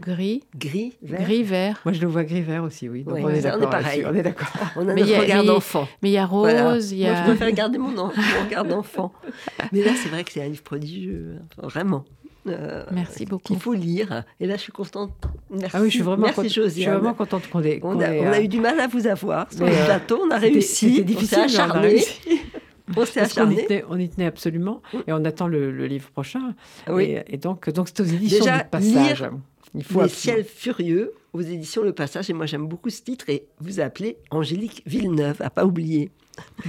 [0.00, 0.42] Gris.
[0.56, 1.20] Gris, vert.
[1.22, 1.80] Gris, vert.
[1.84, 3.04] Moi, je le vois gris-vert aussi, oui.
[3.06, 4.04] on, est on, est pareil.
[4.06, 4.48] On est d'accord.
[4.76, 5.88] On a mais notre regard d'enfant.
[6.02, 7.12] Mais il y a rose, il y a...
[7.12, 8.08] Moi, je préfère garder mon, mon
[8.44, 9.12] regard d'enfant.
[9.72, 12.04] mais là, c'est vrai que c'est un livre prodigieux, vraiment.
[12.48, 13.52] Euh, Merci beaucoup.
[13.52, 14.24] Il faut lire.
[14.40, 15.12] Et là, je suis contente.
[15.50, 15.76] Merci.
[15.76, 17.80] Ah oui, je suis vraiment, Merci, Je suis vraiment contente qu'on ait.
[17.82, 20.22] On, a, on a, eu du mal à vous avoir sur le euh, plateau.
[20.26, 20.96] On a réussi.
[20.96, 21.46] C'était difficile.
[21.58, 21.80] On
[23.04, 23.54] s'est acharné.
[23.54, 23.84] On s'est acharné.
[23.88, 24.82] On, y tenait absolument.
[25.06, 26.54] Et on attend le, livre prochain.
[26.88, 27.16] Oui.
[27.26, 29.22] Et, donc, donc c'est aux éditions Déjà, du passage.
[29.22, 29.32] Lire,
[29.74, 32.30] Il faut Les ciels furieux aux éditions Le Passage.
[32.30, 33.28] Et moi, j'aime beaucoup ce titre.
[33.28, 36.10] Et vous appelez Angélique Villeneuve, à pas oublier.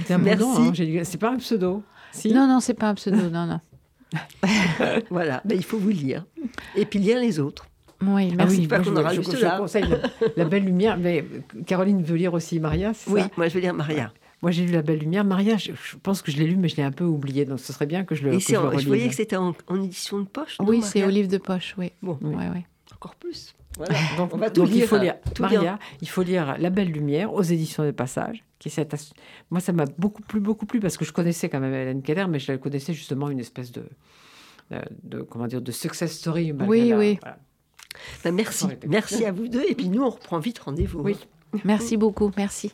[0.08, 0.44] Merci.
[0.44, 1.82] Hein, c'est pas un pseudo.
[2.12, 2.32] Si?
[2.32, 3.30] Non, non, c'est pas un pseudo.
[3.30, 3.60] non, non.
[5.10, 6.26] voilà, ben, il faut vous lire.
[6.76, 7.66] Et puis lire les autres.
[8.02, 8.68] Oui, ah merci.
[8.70, 9.84] Ah oui, moi, je, je, je, conseille
[10.36, 10.98] la, Belle Lumière.
[10.98, 11.24] Mais
[11.66, 14.12] Caroline veut lire aussi Maria, Oui, moi je veux lire Maria.
[14.42, 15.24] Moi, j'ai lu La Belle Lumière.
[15.24, 15.70] Maria, je,
[16.02, 17.44] pense que je l'ai lu, mais je l'ai un peu oublié.
[17.44, 19.54] Donc, ce serait bien que je le, Et que je, je voyais que c'était en,
[19.82, 20.56] édition de poche.
[20.60, 21.92] oui, c'est au livre de poche, oui.
[22.02, 22.34] Bon, oui.
[22.34, 22.66] Ouais, ouais.
[22.92, 23.54] encore plus.
[23.76, 23.94] Voilà.
[24.16, 24.84] donc, on va tout lire.
[24.84, 28.44] Il faut lire Maria, il faut lire La Belle Lumière aux éditions de Passage.
[28.58, 29.14] Qui est
[29.50, 32.26] Moi, ça m'a beaucoup plu, beaucoup plu, parce que je connaissais quand même Hélène Keller,
[32.28, 33.84] mais je la connaissais justement une espèce de,
[35.02, 36.52] de, comment dire, de success story.
[36.52, 37.18] Oui, oui.
[38.24, 38.66] Ben, merci.
[38.88, 39.64] Merci à vous deux.
[39.68, 41.00] Et puis nous, on reprend vite rendez-vous.
[41.00, 41.16] Oui.
[41.64, 42.30] Merci beaucoup.
[42.36, 42.72] Merci.